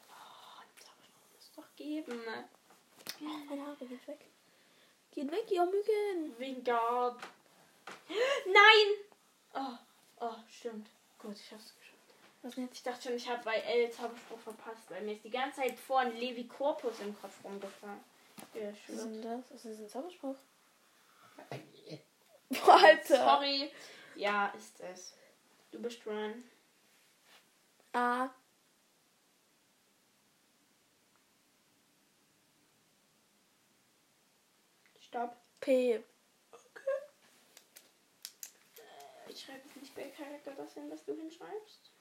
Oh, 0.08 0.62
Zauberspruch 0.78 1.32
muss 1.32 1.52
doch 1.56 1.76
geben. 1.76 2.20
Oh, 3.22 3.24
meine 3.48 3.66
Haare 3.66 3.86
geht 3.86 4.06
weg. 4.06 4.26
Geht 5.10 5.30
weg, 5.30 5.50
ihr 5.50 5.64
Mücken. 5.64 6.38
Wingard. 6.38 7.22
Nein! 8.46 8.88
Oh, 9.54 9.78
oh, 10.20 10.36
stimmt. 10.50 10.90
Gut, 11.18 11.36
ich 11.36 11.50
hab's. 11.50 11.72
Was 12.42 12.57
jetzt? 12.57 12.74
Ich 12.74 12.83
dachte 12.83 13.02
schon, 13.02 13.16
ich 13.16 13.28
habe 13.28 13.42
bei 13.44 13.55
L 13.57 13.90
Zauberspruch 13.90 14.38
verpasst, 14.40 14.90
weil 14.90 15.02
mir 15.02 15.12
ist 15.14 15.24
die 15.24 15.31
ganze 15.31 15.61
Zeit 15.61 15.78
vorhin 15.78 16.16
Levi 16.16 16.46
Corpus 16.48 16.98
im 17.00 17.16
Kopf 17.20 17.42
rumgefallen. 17.44 18.00
Ja, 18.55 18.68
Was 18.68 18.88
ist 18.88 19.02
schön. 19.02 19.12
denn 19.12 19.22
das? 19.22 19.44
Was 19.50 19.64
ist 19.64 19.78
ein 19.81 19.88
Zauberspruch? 19.88 20.37
Boah, 22.50 22.81
Alter. 22.85 23.16
Sorry. 23.16 23.70
Ja, 24.16 24.48
ist 24.57 24.81
es. 24.81 25.14
Du 25.70 25.81
bist 25.81 26.05
dran. 26.05 26.42
A. 27.92 28.28
Stopp. 35.00 35.37
P. 35.61 35.92
Äh, 35.94 36.02
Ich 39.28 39.42
schreibe 39.44 39.78
nicht 39.81 39.94
bei 39.94 40.09
Charakter 40.11 40.52
das 40.57 40.74
hin, 40.74 40.90
was 40.90 41.05
du 41.05 41.14
hinschreibst. 41.14 41.91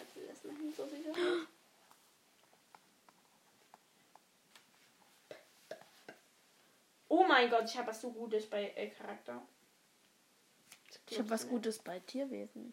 Schreibe 0.00 0.26
das 0.28 0.44
mal 0.44 0.56
hin, 0.56 0.72
so. 0.76 0.88
Oh 7.08 7.24
mein 7.26 7.50
Gott, 7.50 7.64
ich 7.64 7.76
habe 7.76 7.88
was 7.88 8.00
so 8.00 8.12
Gutes 8.12 8.48
bei 8.48 8.70
äh, 8.70 8.88
Charakter. 8.90 9.42
Ich 11.08 11.18
habe 11.18 11.30
was 11.30 11.48
Gutes 11.48 11.78
bei 11.80 11.98
Tierwesen. 12.00 12.72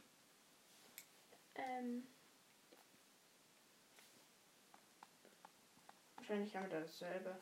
Ähm. 1.55 2.07
Wahrscheinlich 6.17 6.55
haben 6.55 6.63
wir 6.65 6.69
da 6.69 6.79
dasselbe. 6.81 7.39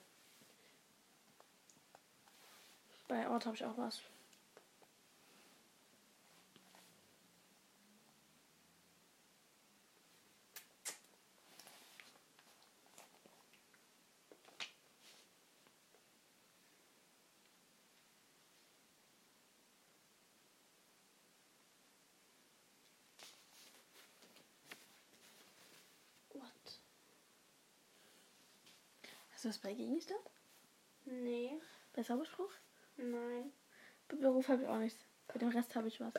Bei 3.07 3.27
Ort 3.29 3.45
habe 3.45 3.55
ich 3.55 3.65
auch 3.65 3.77
was. 3.77 4.01
What? 26.33 26.79
Hast 29.45 29.61
du 29.61 29.67
was 29.67 29.71
bei 29.71 29.75
Gegenstand? 29.75 30.21
Nee, 31.05 31.51
Bei 31.93 32.01
Zauberspruch? 32.01 32.49
nein. 32.97 33.53
Bei 34.07 34.15
Beruf 34.15 34.47
habe 34.47 34.63
ich 34.63 34.67
auch 34.67 34.79
nichts. 34.79 35.05
Bei 35.27 35.37
dem 35.37 35.49
Rest 35.49 35.75
habe 35.75 35.87
ich 35.87 35.99
was. 35.99 36.13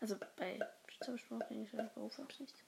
Also 0.00 0.16
bei 0.34 0.58
Zauberspruch, 1.00 1.38
Gegenstand, 1.48 1.94
Beruf 1.94 2.18
habe 2.18 2.32
ich 2.32 2.40
nichts. 2.40 2.64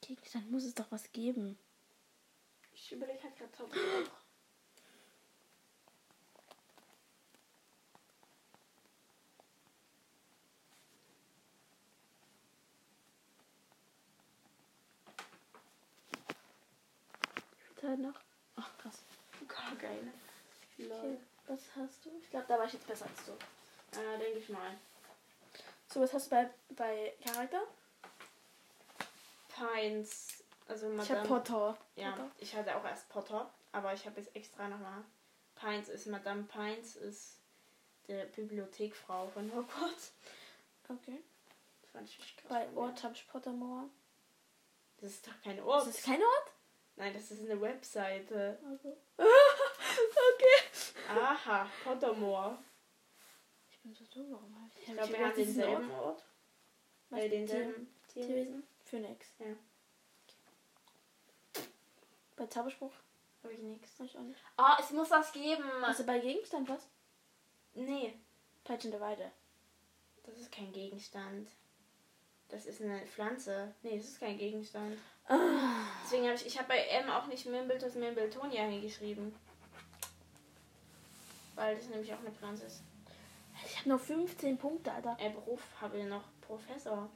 Gegenstand 0.00 0.50
muss 0.50 0.64
es 0.64 0.74
doch 0.74 0.90
was 0.90 1.12
geben. 1.12 1.56
Ich 2.74 2.90
überlege 2.90 3.22
halt 3.22 3.36
gerade 3.36 3.52
Zauberspruch. 3.52 4.18
Zeit 17.88 17.98
noch. 18.00 18.20
Ach, 18.56 18.76
krass. 18.78 18.98
Gar 19.46 19.76
geil. 19.76 20.12
Okay, 20.98 21.06
Lol. 21.08 21.18
was 21.46 21.60
hast 21.76 22.04
du? 22.04 22.10
Ich 22.22 22.30
glaube, 22.30 22.46
da 22.48 22.58
war 22.58 22.66
ich 22.66 22.72
jetzt 22.72 22.86
besser 22.86 23.06
als 23.06 23.24
du. 23.26 23.32
Äh, 23.98 24.18
denke 24.18 24.38
ich 24.38 24.48
mal. 24.48 24.76
So, 25.92 26.00
was 26.00 26.12
hast 26.12 26.26
du 26.26 26.30
bei, 26.30 26.50
bei 26.70 27.14
Charakter? 27.24 27.62
Pines. 29.48 30.44
Also 30.68 30.86
Ich 30.92 30.98
habe 31.10 31.20
Madame. 31.22 31.28
Potter. 31.28 31.78
ja, 31.96 32.10
Potter. 32.10 32.30
ich 32.38 32.54
hatte 32.54 32.76
auch 32.76 32.84
erst 32.84 33.08
Potter, 33.08 33.50
aber 33.72 33.94
ich 33.94 34.04
habe 34.04 34.20
jetzt 34.20 34.34
extra 34.36 34.68
nochmal. 34.68 35.02
Pines 35.54 35.88
ist 35.88 36.06
Madame 36.06 36.42
Pines 36.44 36.96
ist 36.96 37.38
der 38.06 38.24
Bibliothekfrau 38.26 39.28
von 39.28 39.50
Hogwarts. 39.54 40.12
Okay. 40.88 41.18
Das 41.82 41.90
fand 41.92 42.08
ich 42.08 42.36
krass. 42.36 42.48
Bei. 42.48 42.68
Ort 42.76 43.02
habe 43.02 43.14
ich 43.14 43.26
Pottermore. 43.28 43.88
Das 45.00 45.10
ist 45.10 45.26
doch 45.26 45.32
kein 45.42 45.60
Ort. 45.62 45.86
Das 45.86 45.96
ist 45.96 46.04
kein 46.04 46.20
Ort? 46.22 46.52
Nein, 46.96 47.14
das 47.14 47.30
ist 47.30 47.40
eine 47.40 47.60
Webseite. 47.60 48.58
Also. 48.68 48.96
okay. 51.10 51.20
Aha, 51.20 51.70
Pottermore. 51.84 52.58
Ich 53.70 53.78
bin 53.80 53.94
so 53.94 54.04
dumm, 54.06 54.32
warum 54.32 54.54
habe 54.54 54.70
ich 54.74 54.88
Ich 54.88 54.94
glaube, 54.94 55.12
wir 55.12 55.26
haben 55.26 55.34
denselben 55.34 55.90
Ort. 55.92 56.24
Was? 57.10 57.20
Äh, 57.20 57.28
denselben 57.28 57.94
Tier. 58.08 58.26
Tierwesen? 58.26 58.62
Phoenix. 58.84 59.26
Ja. 59.38 59.46
Bei 62.36 62.46
Zauberspruch? 62.46 62.92
Habe 63.42 63.52
ich 63.52 63.60
nichts. 63.60 63.98
Hab 63.98 64.06
ich 64.06 64.16
auch 64.16 64.22
nicht. 64.22 64.40
Ah, 64.56 64.76
es 64.80 64.90
muss 64.90 65.10
was 65.10 65.32
geben. 65.32 65.64
Also 65.82 66.04
bei 66.04 66.18
Gegenstand 66.18 66.68
was? 66.68 66.88
Nee, 67.74 68.14
Peitschende 68.64 69.00
Weide. 69.00 69.30
das 70.24 70.36
ist 70.36 70.52
kein 70.52 70.72
Gegenstand. 70.72 71.48
Das 72.48 72.66
ist 72.66 72.80
eine 72.80 73.06
Pflanze. 73.06 73.74
Nee, 73.82 73.96
das 73.96 74.08
ist 74.08 74.20
kein 74.20 74.38
Gegenstand. 74.38 74.98
Ah. 75.26 75.84
Deswegen 76.02 76.24
habe 76.24 76.34
ich, 76.34 76.46
ich 76.46 76.58
habe 76.58 76.68
bei 76.68 76.78
M 76.78 77.10
auch 77.10 77.26
nicht 77.26 77.46
Mimbiltus 77.46 77.94
Mimbiltonia 77.94 78.64
hingeschrieben. 78.64 79.34
Weil 81.58 81.74
das 81.74 81.88
nämlich 81.88 82.14
auch 82.14 82.20
eine 82.20 82.30
Pflanze 82.30 82.66
ist. 82.66 82.84
Ich 83.66 83.78
habe 83.80 83.88
noch 83.88 84.00
15 84.00 84.56
Punkte, 84.58 84.92
Alter. 84.92 85.16
Äh, 85.18 85.30
Beruf 85.30 85.60
habe 85.80 85.98
ich 85.98 86.04
noch 86.04 86.22
Professor. 86.40 87.10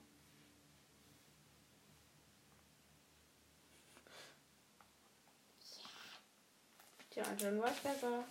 Tja, 7.11 7.23
John 7.39 7.63
war 7.63 7.71
besser. 7.71 8.25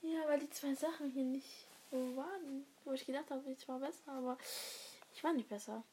Ja, 0.00 0.20
weil 0.26 0.38
die 0.38 0.48
zwei 0.48 0.74
Sachen 0.74 1.10
hier 1.10 1.24
nicht 1.24 1.66
so 1.90 2.16
waren. 2.16 2.64
Wo 2.86 2.92
ich 2.92 3.04
gedacht 3.04 3.30
habe, 3.30 3.50
ich 3.50 3.68
war 3.68 3.78
besser, 3.78 4.10
aber 4.10 4.38
ich 5.12 5.22
war 5.22 5.34
nicht 5.34 5.50
besser. 5.50 5.84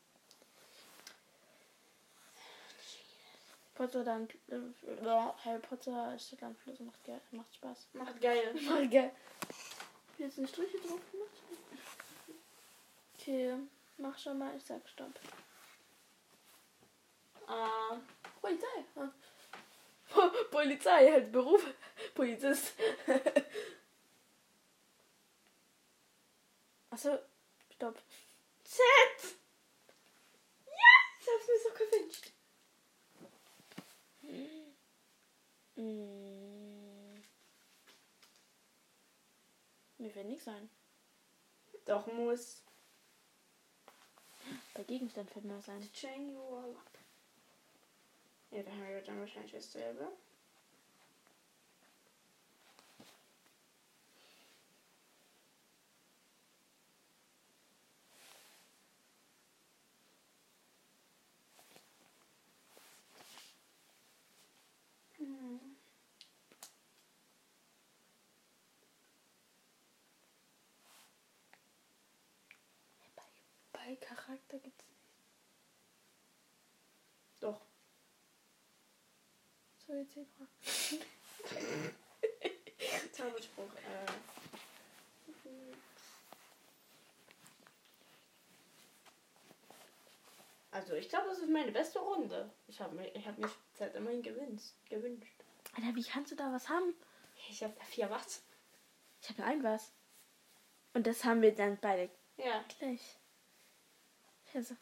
Potter 3.74 4.04
dann 4.04 4.28
äh, 4.50 5.08
Harry 5.46 5.60
Potter 5.60 6.16
ist 6.16 6.36
dann 6.40 6.56
Fluss 6.56 6.80
macht 6.80 7.04
geil, 7.04 7.22
macht 7.32 7.56
Spaß. 7.56 7.88
Macht 7.94 8.22
geil. 8.22 8.54
Macht 8.62 8.92
geil. 8.92 9.12
Jetzt 10.18 10.36
sind 10.36 10.50
Striche 10.50 10.78
drauf 10.80 11.00
gemacht. 11.12 11.30
Okay, 13.16 13.56
mach 13.98 14.18
schon 14.18 14.38
mal, 14.38 14.56
ich 14.56 14.64
sag 14.64 14.88
Stopp. 14.88 15.14
Äh, 17.48 17.98
Polizei. 18.42 18.86
Ah. 18.96 19.10
Polizei, 20.52 21.12
halt 21.12 21.32
Beruf. 21.32 21.66
Polizist. 22.16 22.74
Achso, 26.90 27.18
stopp. 27.74 27.98
Z! 28.64 28.80
Ja, 30.66 30.94
ich 31.20 31.28
hab's 31.28 31.48
mir 31.48 31.60
so 31.64 31.70
gewünscht. 31.74 32.32
Mm. 35.82 37.24
Mir 39.98 40.12
fällt 40.12 40.28
nichts 40.28 40.48
ein. 40.48 40.70
Doch 41.86 42.06
muss. 42.06 42.64
Bei 44.76 44.84
Gegenstand 44.84 45.32
fällt 45.32 45.46
mir 45.46 45.58
was 45.58 45.70
ein. 45.70 45.92
Chain 45.92 46.34
you 46.34 46.40
all 46.40 46.70
up. 46.76 46.98
Ja, 48.52 48.62
da 48.62 48.72
haben 48.72 48.88
wir 48.90 49.02
dann 49.02 49.20
wahrscheinlich 49.20 49.54
dasselbe. 49.54 50.12
Charakter 74.02 74.58
gibt's 74.60 74.86
nicht. 74.88 75.00
Doch. 77.40 77.62
So 79.88 79.94
jetzt 79.94 80.14
Zebra. 80.14 80.48
Zauberspruch. 83.14 83.74
Äh. 83.76 84.12
Also 90.72 90.94
ich 90.94 91.10
glaube, 91.10 91.28
das 91.30 91.40
ist 91.40 91.50
meine 91.50 91.72
beste 91.72 92.00
Runde. 92.00 92.50
Ich 92.68 92.80
habe 92.80 92.96
mir, 92.96 93.14
ich 93.16 93.28
hab 93.28 93.38
mich 93.38 93.52
seit 93.74 93.94
immerhin 93.96 94.22
gewünscht. 94.24 94.74
gewünscht. 94.90 95.44
Alter, 95.76 95.96
wie 95.96 96.04
kannst 96.04 96.32
du 96.32 96.36
da 96.36 96.52
was 96.54 96.70
haben? 96.70 96.94
Ich 97.50 97.64
habe 97.64 97.74
da 97.78 97.84
vier 97.86 98.10
was. 98.10 98.44
Ich 99.22 99.30
habe 99.30 99.44
ein 99.44 99.64
was. 99.64 99.92
Und 100.94 101.08
das 101.08 101.24
haben 101.24 101.42
wir 101.42 101.54
dann 101.54 101.78
beide 101.80 102.10
Ja. 102.38 102.64
gleich. 102.80 103.18
Also. 104.54 104.76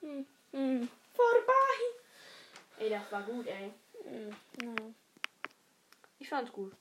Hm, 0.00 0.26
hm, 0.52 0.88
Vorbei. 1.14 1.52
Ey, 2.78 2.90
das 2.90 3.12
war 3.12 3.22
gut, 3.22 3.46
ey. 3.46 3.72
hm, 4.04 4.34
ja. 4.62 4.74
Ich 6.18 6.28
fand's 6.28 6.50
gut. 6.52 6.72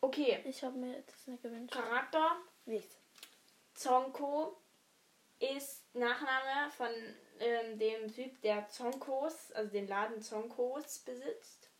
Okay. 0.00 0.42
Ich 0.44 0.62
habe 0.62 0.76
mir 0.78 1.02
das 1.02 1.26
nicht 1.26 1.42
gewünscht. 1.42 1.72
Charakter. 1.72 2.36
Nichts. 2.66 2.96
Zonko 3.78 4.56
ist 5.38 5.84
Nachname 5.94 6.68
von 6.76 6.90
ähm, 7.38 7.78
dem 7.78 8.12
Typ, 8.12 8.42
der 8.42 8.68
Zonkos, 8.68 9.52
also 9.52 9.70
den 9.70 9.86
Laden 9.86 10.20
Zonkos 10.20 10.98
besitzt. 10.98 11.70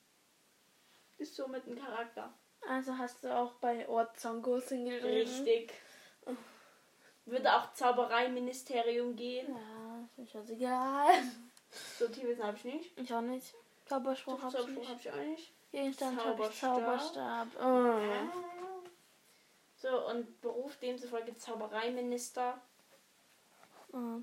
Ist 1.19 1.35
somit 1.35 1.67
ein 1.67 1.77
Charakter. 1.77 2.33
Also 2.69 2.97
hast 2.97 3.25
du 3.25 3.37
auch 3.37 3.55
bei 3.55 3.89
Ort 3.89 4.19
Zongos 4.21 4.69
hingeschrieben? 4.69 5.11
Richtig. 5.11 5.73
Würde 7.25 7.53
auch 7.53 7.73
Zaubereiministerium 7.73 9.17
gehen. 9.17 9.49
Ja, 9.49 10.05
ist 10.05 10.19
mir 10.19 10.27
scheißegal. 10.27 11.09
So 11.99 12.09
Tierwesen 12.09 12.45
habe 12.45 12.57
ich 12.57 12.65
nicht. 12.65 12.99
Ich 12.99 13.13
auch 13.13 13.21
nicht. 13.21 13.55
Zauberspruch 13.87 14.41
hab 14.41 14.55
ich 14.55 14.59
habe 14.89 15.01
ich 15.01 15.11
auch 15.11 15.17
nicht. 15.17 15.53
Gegenstand 15.73 16.25
hab 16.25 16.39
ich 16.39 16.61
Zauberstab. 16.61 17.53
Zauberstab. 17.53 18.47
Oh. 18.55 18.58
So, 19.81 20.09
und 20.09 20.41
Beruf 20.41 20.77
demzufolge 20.79 21.37
Zaubereiminister. 21.37 22.61
Oh. 23.93 24.21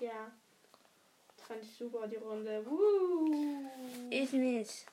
Ja. 0.00 0.30
Das 1.36 1.46
fand 1.46 1.62
ich 1.64 1.74
super, 1.76 2.06
die 2.06 2.16
Runde. 2.16 2.64
Woo. 2.64 3.68
Ich 4.10 4.32
nicht. 4.32 4.86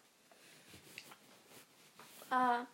Ah. 2.31 2.65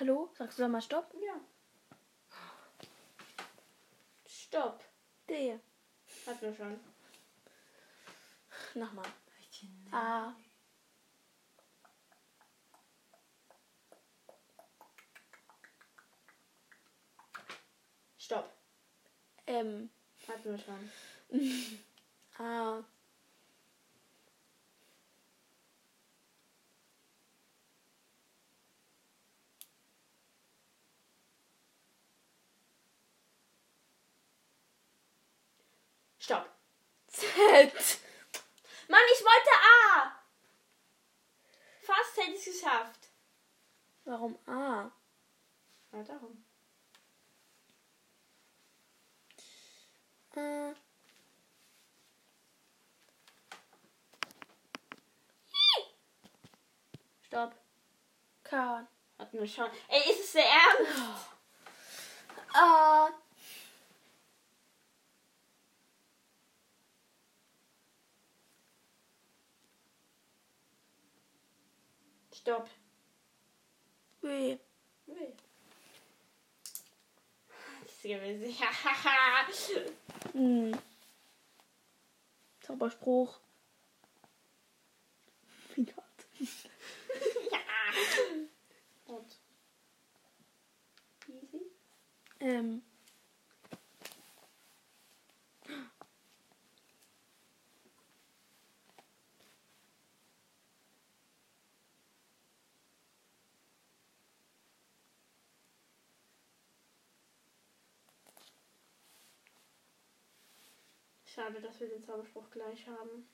Hallo? 0.00 0.30
Sagst 0.38 0.58
du 0.58 0.62
da 0.62 0.68
mal 0.68 0.80
Stopp? 0.80 1.12
Ja. 1.20 1.40
Stopp. 4.24 4.84
D. 5.28 5.58
Hatten 6.24 6.40
wir 6.40 6.54
schon. 6.54 6.80
Nochmal. 8.74 9.06
A. 9.90 10.32
Stopp. 18.16 18.52
M. 19.46 19.90
Hatten 20.28 20.44
wir 20.44 20.58
schon. 20.58 20.90
A. 22.38 22.84
Stopp. 36.28 36.46
Z. 37.18 37.98
Mann, 38.88 39.00
ich 39.12 39.24
wollte 39.24 39.50
A. 39.92 40.12
Fast 41.82 42.16
hätte 42.16 42.30
ich 42.30 42.46
es 42.46 42.60
geschafft. 42.60 43.08
Warum 44.04 44.38
A? 44.46 44.90
Na, 45.90 46.02
darum. 46.04 46.44
Äh. 50.36 50.74
Stopp. 57.26 57.54
K. 58.44 58.86
Hatten 59.18 59.38
wir 59.38 59.46
schon. 59.46 59.70
Ey, 59.88 60.12
ist 60.12 60.24
es 60.24 60.32
der 60.32 60.44
Ernst? 60.44 61.28
A. 62.54 62.77
Stopp. 72.38 72.70
B. 74.20 74.56
Nee. 75.06 75.34
Das 77.84 78.02
gewesen. 78.02 78.54
Hm. 80.32 80.78
Zauberspruch. 82.60 83.40
Gott. 85.76 86.04
ja. 87.50 87.58
Und. 89.06 89.36
Easy. 91.26 91.60
Ähm. 92.40 92.82
Schade, 111.38 111.60
dass 111.60 111.78
wir 111.78 111.88
den 111.88 112.02
Zauberspruch 112.02 112.50
gleich 112.50 112.84
haben. 112.88 113.28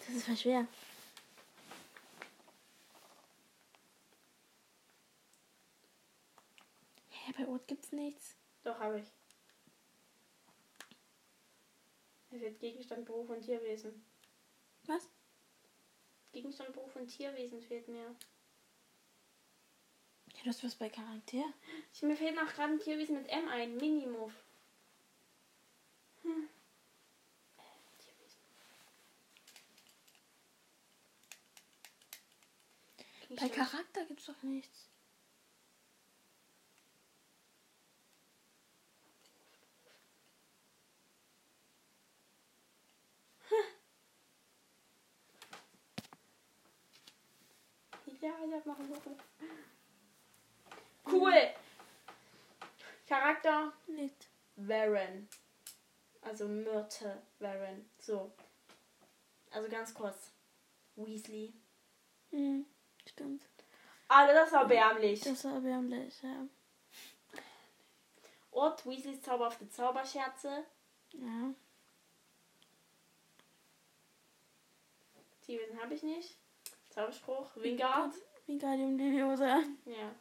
Das 0.00 0.16
ist 0.16 0.26
voll 0.26 0.36
schwer. 0.36 0.66
Hä, 7.10 7.32
bei 7.38 7.46
Ort 7.46 7.68
gibt's 7.68 7.92
nichts. 7.92 8.34
Doch, 8.64 8.80
habe 8.80 8.98
ich. 8.98 9.12
Es 12.32 12.40
wird 12.40 12.58
Gegenstand, 12.58 13.04
Beruf 13.04 13.28
und 13.28 13.42
Tierwesen. 13.42 14.04
Was? 14.86 15.08
Gegenstand, 16.32 16.72
Beruf 16.72 16.96
und 16.96 17.06
Tierwesen 17.06 17.62
fehlt 17.62 17.86
mir. 17.86 18.16
Ja, 20.40 20.44
du 20.44 20.50
hast 20.50 20.64
was 20.64 20.74
bei 20.74 20.88
Charakter. 20.88 21.52
Ich, 21.92 22.00
mir 22.00 22.16
fehlt 22.16 22.34
noch 22.34 22.50
gerade 22.54 22.72
ein 22.72 22.80
Tierwesen 22.80 23.16
mit 23.16 23.28
M 23.28 23.46
ein. 23.48 23.76
Minimuff. 23.76 24.32
Hm. 26.22 26.48
Bei 33.36 33.48
Charakter 33.50 34.06
gibt's 34.06 34.24
doch 34.26 34.42
nichts. 34.42 34.88
Ja, 48.22 48.32
ich 48.46 48.52
hab 48.52 48.66
noch 48.66 48.78
einen 48.78 48.88
Beruf. 48.90 49.16
Cool. 51.10 51.54
Charakter 53.08 53.72
Nicht. 53.86 54.28
Varen. 54.88 55.28
Also 56.22 56.46
Myrte 56.46 57.22
Varen. 57.38 57.88
So. 57.98 58.32
Also 59.50 59.68
ganz 59.68 59.92
kurz. 59.94 60.32
Weasley. 60.96 61.52
Hm, 62.30 62.66
stimmt. 63.06 63.42
Alter, 64.08 64.34
das 64.34 64.52
war 64.52 64.62
erbärmlich. 64.62 65.20
Das 65.20 65.44
war 65.44 65.54
erbärmlich, 65.54 66.22
ja. 66.22 66.46
Ort 68.50 68.84
Weasleys 68.86 69.22
zauberhafte 69.22 69.68
Zauberscherze. 69.68 70.64
Ja. 71.12 71.54
Tierwesen 75.46 75.80
habe 75.80 75.94
ich 75.94 76.02
nicht. 76.02 76.36
Zauberspruch. 76.90 77.50
Wingard. 77.56 78.14
Wingardium 78.46 78.98
Leviosa. 78.98 79.62
Ja. 79.84 80.14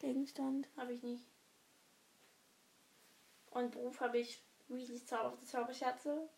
Gegenstand. 0.00 0.68
Habe 0.76 0.92
ich 0.92 1.02
nicht. 1.02 1.24
Und 3.50 3.70
Beruf 3.72 4.00
habe 4.00 4.18
ich 4.18 4.42
Weasleys 4.68 5.06
zauberhafte 5.06 5.46
Zauberscherze. 5.46 6.28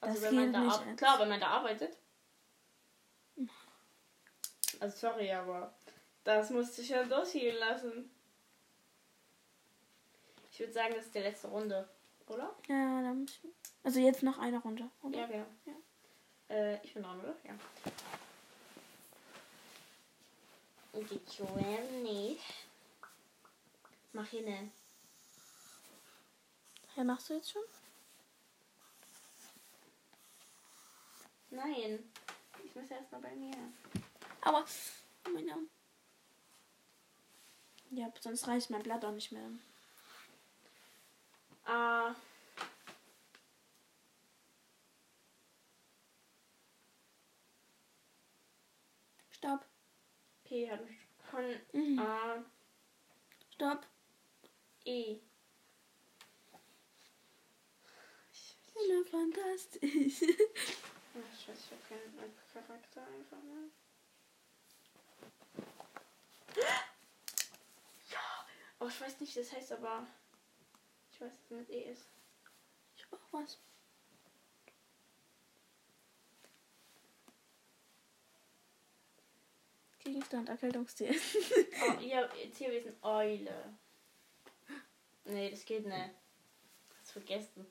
Also 0.00 0.14
Das 0.20 0.22
wenn 0.30 0.34
man 0.36 0.52
da 0.52 0.68
als- 0.68 0.96
klar, 0.96 1.18
wenn 1.20 1.28
man 1.28 1.40
da 1.40 1.48
arbeitet. 1.48 1.96
Also 4.80 4.96
sorry, 4.96 5.30
aber 5.32 5.72
das 6.24 6.50
musste 6.50 6.82
ich 6.82 6.88
ja 6.88 7.04
durchgehen 7.04 7.56
lassen. 7.56 8.10
Ich 10.50 10.60
würde 10.60 10.72
sagen, 10.72 10.94
das 10.94 11.06
ist 11.06 11.14
die 11.14 11.18
letzte 11.20 11.48
Runde, 11.48 11.88
oder? 12.26 12.54
Ja, 12.68 13.02
dann 13.02 13.22
muss 13.22 13.38
ich... 13.42 13.50
Also 13.82 14.00
jetzt 14.00 14.22
noch 14.22 14.38
eine 14.38 14.58
Runde. 14.58 14.90
Oder? 15.02 15.18
Ja, 15.20 15.26
genau. 15.26 15.46
Ja. 15.66 16.54
Äh, 16.54 16.84
ich 16.84 16.92
bin 16.94 17.02
dran, 17.02 17.20
oder? 17.20 17.34
Ja. 17.44 17.54
Die 20.94 21.20
Joanne 21.38 22.02
nicht. 22.02 22.42
Mach 24.12 24.26
hin. 24.26 24.72
Ja, 26.96 27.04
machst 27.04 27.30
du 27.30 27.34
jetzt 27.34 27.50
schon? 27.52 27.62
Nein. 31.50 32.12
Ich 32.64 32.74
muss 32.74 32.90
erst 32.90 33.10
mal 33.12 33.20
bei 33.20 33.34
mir. 33.34 33.54
Aber... 34.42 34.64
Oh 35.26 35.30
mein 35.30 35.50
Arm. 35.50 35.68
Ja, 37.90 38.12
sonst 38.20 38.46
reicht 38.46 38.70
mein 38.70 38.82
Blatt 38.82 39.04
auch 39.04 39.12
nicht 39.12 39.32
mehr. 39.32 39.50
Ah. 41.64 42.14
Stopp. 49.30 49.64
P 50.44 50.70
hat 50.70 50.84
mich 50.84 50.98
von 51.30 51.44
Mhm. 51.72 51.98
A. 51.98 52.44
Stopp. 53.54 53.86
E. 54.90 55.20
Eine 58.74 59.04
fantastisch. 59.04 60.24
Ach, 61.14 61.40
scheiße, 61.46 61.60
ich 61.64 61.70
hab 61.70 61.88
keinen 61.88 62.34
Charakter 62.52 63.06
einfach 63.06 63.38
mal. 63.44 63.70
Ja! 68.10 68.46
Oh, 68.80 68.88
ich 68.88 69.00
weiß 69.00 69.20
nicht, 69.20 69.36
das 69.36 69.52
heißt 69.52 69.72
aber. 69.72 70.08
Ich 71.12 71.20
weiß, 71.20 71.32
es 71.32 71.50
mit 71.50 71.70
E 71.70 71.92
ist. 71.92 72.08
Ich 72.96 73.04
hab 73.04 73.12
auch 73.12 73.32
was. 73.32 73.60
Gegenstand, 80.00 80.48
Erkältungstier. 80.48 81.14
Oh, 81.14 82.00
ja, 82.00 82.26
Tierwesen 82.56 82.96
Eule. 83.02 83.78
Nee, 85.30 85.48
das 85.48 85.64
geht 85.64 85.86
nicht. 85.86 86.10
Hast 87.00 87.12
vergessen. 87.12 87.64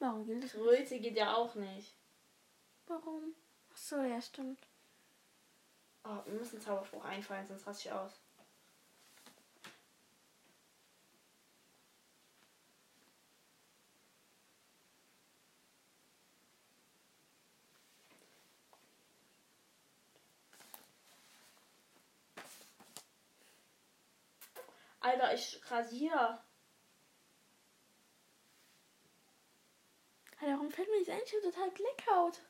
Warum 0.00 0.26
gilt 0.26 0.42
das? 0.42 0.52
Größe 0.52 0.98
geht 0.98 1.16
ja 1.16 1.36
auch 1.36 1.54
nicht. 1.54 1.94
Warum? 2.88 3.34
Ach 3.72 3.76
so, 3.76 4.02
ja, 4.02 4.20
stimmt. 4.20 4.58
Oh, 6.02 6.20
mir 6.26 6.38
muss 6.38 6.52
ein 6.52 6.60
Zauberspruch 6.60 7.04
einfallen, 7.04 7.46
sonst 7.46 7.66
raste 7.66 7.88
ich 7.88 7.94
aus. 7.94 8.12
Alter, 25.00 25.32
ich 25.32 25.60
rasiere. 25.70 26.42
Alter, 30.44 30.56
warum 30.56 30.70
fällt 30.70 30.90
mir 30.90 30.98
das 30.98 31.08
eigentlich 31.08 31.30
schon 31.30 31.42
total 31.42 31.70
Blackout? 31.70 32.42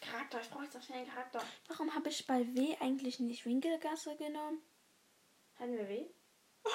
Charakter, 0.00 0.40
ich 0.40 0.50
brauche 0.50 0.64
jetzt 0.64 0.76
auch 0.76 0.82
schnell 0.82 0.98
einen 0.98 1.08
Charakter. 1.08 1.40
Warum 1.68 1.94
habe 1.94 2.08
ich 2.08 2.26
bei 2.26 2.40
W 2.56 2.76
eigentlich 2.80 3.20
nicht 3.20 3.46
Winkelgasse 3.46 4.16
genommen? 4.16 4.60
Hatten 5.58 5.76
wir 5.76 5.88
W? 5.88 6.06
Oh. 6.64 6.68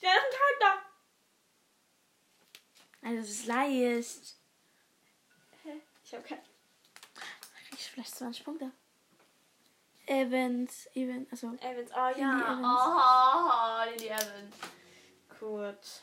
das 0.00 0.12
ist 0.12 0.18
ein 0.18 0.60
Charakter! 0.60 0.90
Also 3.00 3.20
es 3.20 3.30
ist 3.30 3.46
leicht. 3.46 4.36
Hä? 5.62 5.80
Ich 6.04 6.12
habe 6.12 6.24
keinen. 6.24 6.53
Vielleicht 7.94 8.16
20 8.16 8.44
Punkte. 8.44 8.72
Evans, 10.06 10.88
Evans, 10.94 11.28
also 11.30 11.54
Evans. 11.60 11.92
Oh 11.94 12.08
Lily 12.08 12.20
ja. 12.20 12.40
Evans. 12.40 12.66
Oh, 13.46 13.90
Lily 13.92 14.08
Evans. 14.08 14.56
Gut. 15.38 16.02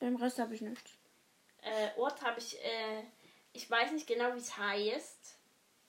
beim 0.00 0.16
Rest 0.16 0.38
habe 0.38 0.54
ich 0.54 0.62
nichts. 0.62 0.96
Äh, 1.60 1.90
Ort 1.98 2.22
habe 2.22 2.38
ich, 2.38 2.58
äh, 2.64 3.02
ich 3.52 3.70
weiß 3.70 3.92
nicht 3.92 4.06
genau, 4.06 4.32
wie 4.34 4.38
es 4.38 4.56
heißt. 4.56 5.36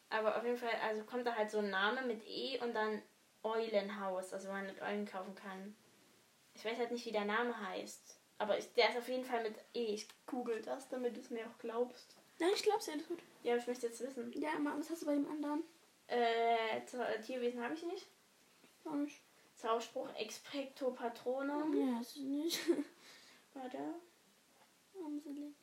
Aber 0.10 0.36
auf 0.36 0.44
jeden 0.44 0.58
Fall, 0.58 0.76
also 0.84 1.06
kommt 1.06 1.26
da 1.26 1.34
halt 1.34 1.50
so 1.50 1.60
ein 1.60 1.70
Name 1.70 2.02
mit 2.02 2.22
E 2.28 2.60
und 2.60 2.74
dann 2.74 3.02
Eulenhaus, 3.42 4.34
also 4.34 4.50
wo 4.50 4.52
man 4.52 4.66
mit 4.66 4.82
Eulen 4.82 5.06
kaufen 5.06 5.34
kann. 5.34 5.78
Ich 6.56 6.66
weiß 6.66 6.78
halt 6.78 6.92
nicht, 6.92 7.06
wie 7.06 7.14
der 7.14 7.24
Name 7.24 7.58
heißt. 7.70 8.20
Aber 8.38 8.58
ich, 8.58 8.74
der 8.74 8.90
ist 8.90 8.98
auf 8.98 9.08
jeden 9.08 9.24
Fall 9.24 9.44
mit 9.44 9.56
E. 9.74 9.94
Ich 9.94 10.10
google 10.26 10.62
das, 10.62 10.90
damit 10.90 11.16
du 11.16 11.22
es 11.22 11.30
mir 11.30 11.48
auch 11.48 11.58
glaubst. 11.58 12.18
Nein, 12.40 12.50
ich 12.54 12.64
glaube 12.64 12.80
es 12.80 12.88
ja, 12.88 12.96
das 12.96 13.08
gut. 13.08 13.20
Ja, 13.44 13.54
aber 13.54 13.62
ich 13.62 13.68
möchte 13.68 13.88
jetzt 13.88 14.02
wissen. 14.02 14.32
Ja, 14.34 14.60
Mann, 14.60 14.80
was 14.80 14.90
hast 14.90 15.04
du 15.04 15.06
bei 15.06 15.14
dem 15.14 15.30
anderen? 15.30 15.64
Äh, 16.08 16.78
äh, 16.78 17.22
Tierwesen 17.22 17.64
habe 17.64 17.74
ich 17.74 17.84
nicht. 17.84 18.08
Auch 18.84 18.94
nicht. 18.94 19.22
Zauberspruch 19.56 20.14
Expecto 20.16 20.92
Patronum. 20.92 21.74
Ja, 21.74 22.00
das 22.00 22.10
ist 22.10 22.18
nicht. 22.18 22.60
Warte. 23.54 23.96
Amselig. 25.04 25.56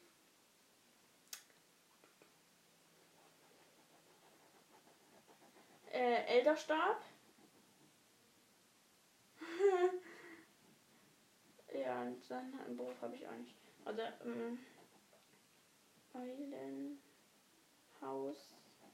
Äh, 5.92 6.38
Elderstab. 6.38 7.04
ja, 11.74 12.02
und 12.02 12.30
dann 12.30 12.58
einen 12.60 12.76
Beruf 12.76 13.00
habe 13.02 13.14
ich 13.14 13.28
auch 13.28 13.36
nicht. 13.36 13.54
Oder, 13.84 14.18
ähm, 14.24 14.58
Eulenhaus. 16.14 16.98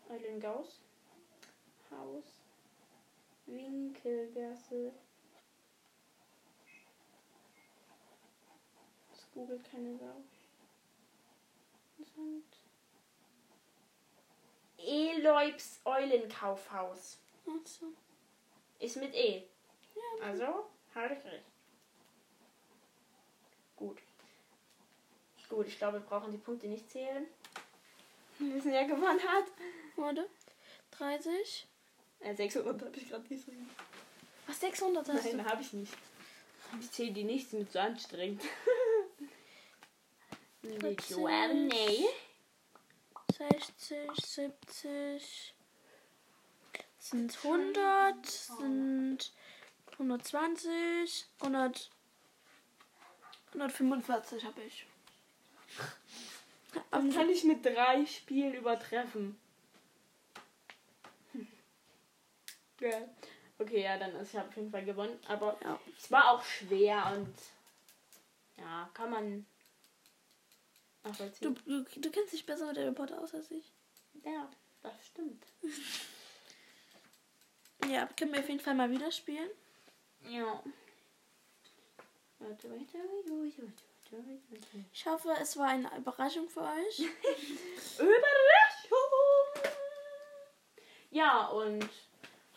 Eulengaus. 0.09 0.81
Haus. 1.91 2.25
Winkelgasse. 3.47 4.93
Das 9.11 9.31
googelt 9.33 9.64
keine 9.71 9.97
Sau. 9.97 10.23
Interessant. 11.99 12.45
Eloibs 14.79 15.81
Eulenkaufhaus. 15.85 17.19
Achso. 17.47 17.87
Ist 18.79 18.97
mit 18.97 19.14
E. 19.14 19.49
Ja, 19.95 20.27
Also, 20.27 20.69
habe 20.95 21.14
ich 21.14 21.25
recht. 21.25 21.45
Gut. 23.77 24.03
Gut, 25.49 25.67
ich 25.67 25.79
glaube, 25.79 26.01
wir 26.01 26.07
brauchen 26.07 26.31
die 26.31 26.39
Punkte 26.39 26.67
nicht 26.69 26.91
zählen. 26.91 27.27
Wir 28.39 28.55
wissen 28.55 28.73
ja, 28.73 28.85
gewonnen 28.85 29.21
hat. 29.21 29.45
warte. 29.97 30.29
30. 30.93 31.67
Äh, 32.21 32.35
600 32.35 32.83
habe 32.83 32.97
ich 32.97 33.09
gerade 33.09 33.29
geschrieben. 33.29 33.69
Was, 34.47 34.61
600 34.61 35.09
hast 35.09 35.25
Nein, 35.25 35.45
habe 35.45 35.63
ich 35.63 35.73
nicht. 35.73 35.93
Ich 36.81 36.91
zähle 36.91 37.13
die 37.13 37.25
nicht, 37.25 37.51
sind 37.51 37.71
zu 37.71 37.81
anstrengend. 37.81 38.43
Nicht 40.63 41.03
40. 41.03 41.17
well, 41.19 41.55
nee. 41.55 42.07
du? 43.27 43.35
60, 43.35 44.11
70. 44.25 45.55
Sind 46.99 47.39
100. 47.43 48.27
Sind 48.27 49.33
120. 49.93 51.27
100. 51.41 51.91
145 53.55 54.45
habe 54.45 54.63
ich. 54.63 54.87
Was 56.91 57.14
kann 57.14 57.29
ich 57.31 57.45
mit 57.45 57.64
drei 57.64 58.05
Spielen 58.07 58.55
übertreffen? 58.55 59.39
Ja. 62.81 63.09
Okay, 63.59 63.83
ja, 63.83 63.99
dann 63.99 64.14
ist 64.14 64.33
ich 64.33 64.39
auf 64.39 64.55
jeden 64.57 64.71
Fall 64.71 64.85
gewonnen. 64.85 65.19
Aber 65.27 65.59
Ja. 65.64 65.81
es 65.99 66.11
war 66.12 66.31
auch 66.31 66.45
schwer 66.45 67.12
und 67.16 67.35
ja, 68.57 68.89
kann 68.95 69.11
man 69.11 69.47
Du, 71.03 71.09
nachvollziehen. 71.09 71.59
du, 71.64 71.83
du 72.01 72.11
kennst 72.12 72.33
dich 72.35 72.47
besser 72.47 72.66
mit 72.66 72.79
Harry 72.79 72.93
Potter 72.93 73.21
aus 73.21 73.35
als 73.35 73.51
ich. 73.51 73.73
Ja, 74.25 74.49
das 74.83 74.93
stimmt. 75.07 75.45
Ja, 77.89 78.07
können 78.16 78.33
wir 78.33 78.41
auf 78.41 78.49
jeden 78.49 78.61
Fall 78.61 78.75
mal 78.75 78.91
wieder 78.91 79.11
spielen. 79.11 79.49
Ja. 80.29 80.62
Warte, 82.41 82.69
warte, 82.71 82.99
warte, 82.99 83.31
warte. 83.31 83.83
Ich 84.93 85.07
hoffe, 85.07 85.31
es 85.41 85.57
war 85.57 85.67
eine 85.67 85.91
Überraschung 85.97 86.49
für 86.49 86.61
euch. 86.63 86.99
Überraschung! 87.99 89.73
Ja, 91.11 91.47
und 91.47 91.89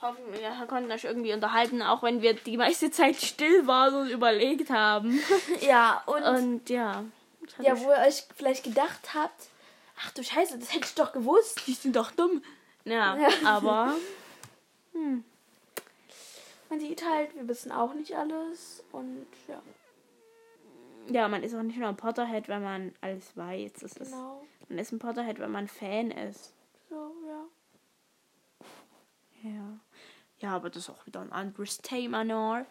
hoffen 0.02 0.34
wir 0.34 0.66
konnten 0.68 0.92
euch 0.92 1.04
irgendwie 1.04 1.34
unterhalten, 1.34 1.82
auch 1.82 2.04
wenn 2.04 2.22
wir 2.22 2.34
die 2.34 2.58
meiste 2.58 2.92
Zeit 2.92 3.16
still 3.18 3.68
waren 3.68 3.96
und 3.96 4.10
überlegt 4.10 4.70
haben. 4.70 5.22
ja, 5.62 6.02
und, 6.06 6.24
Und 6.24 6.70
ja. 6.70 7.04
ja, 7.60 7.80
wo 7.80 7.92
ihr 7.92 7.98
euch 8.08 8.26
vielleicht 8.36 8.64
gedacht 8.64 9.14
habt, 9.14 9.48
ach 10.00 10.12
du 10.12 10.24
Scheiße, 10.24 10.58
das 10.58 10.74
hätte 10.74 10.86
ich 10.86 10.96
doch 10.96 11.12
gewusst. 11.14 11.68
die 11.68 11.74
sind 11.74 11.96
doch 11.96 12.12
dumm. 12.12 12.44
Ja, 12.86 13.16
Ja. 13.18 13.30
aber. 13.46 13.96
Man 14.94 16.80
sieht 16.80 17.06
halt, 17.06 17.36
wir 17.36 17.48
wissen 17.48 17.72
auch 17.72 17.94
nicht 17.94 18.16
alles. 18.16 18.84
Und 18.92 19.28
ja, 19.48 19.62
Ja, 21.12 21.28
man 21.28 21.44
ist 21.44 21.54
auch 21.54 21.62
nicht 21.62 21.78
nur 21.78 21.90
ein 21.90 21.98
Potterhead, 21.98 22.48
wenn 22.48 22.64
man 22.64 22.96
alles 23.02 23.36
weiß. 23.36 23.74
Das 23.74 23.98
ist, 23.98 24.12
genau. 24.12 24.42
man 24.70 24.80
ist 24.80 24.92
ein 24.92 25.00
Potterhead, 25.00 25.40
wenn 25.40 25.52
man 25.52 25.68
Fan 25.68 26.12
ist. 26.12 26.54
So, 26.90 27.14
ja. 27.28 27.46
Ja. 29.44 29.80
Ja, 30.40 30.56
aber 30.56 30.70
das 30.70 30.84
ist 30.84 30.90
auch 30.90 31.06
wieder 31.06 31.20
ein 31.22 31.32
anderes 31.32 31.80
Thema 31.80 32.24
noch. 32.24 32.66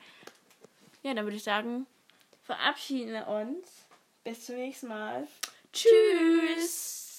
Ja, 1.03 1.14
dann 1.14 1.24
würde 1.24 1.36
ich 1.36 1.45
sagen, 1.45 1.86
verabschieden 2.43 3.12
wir 3.12 3.28
uns. 3.28 3.86
Bis 4.24 4.47
zum 4.47 4.57
nächsten 4.57 4.88
Mal. 4.88 5.28
Tschüss. 5.72 7.09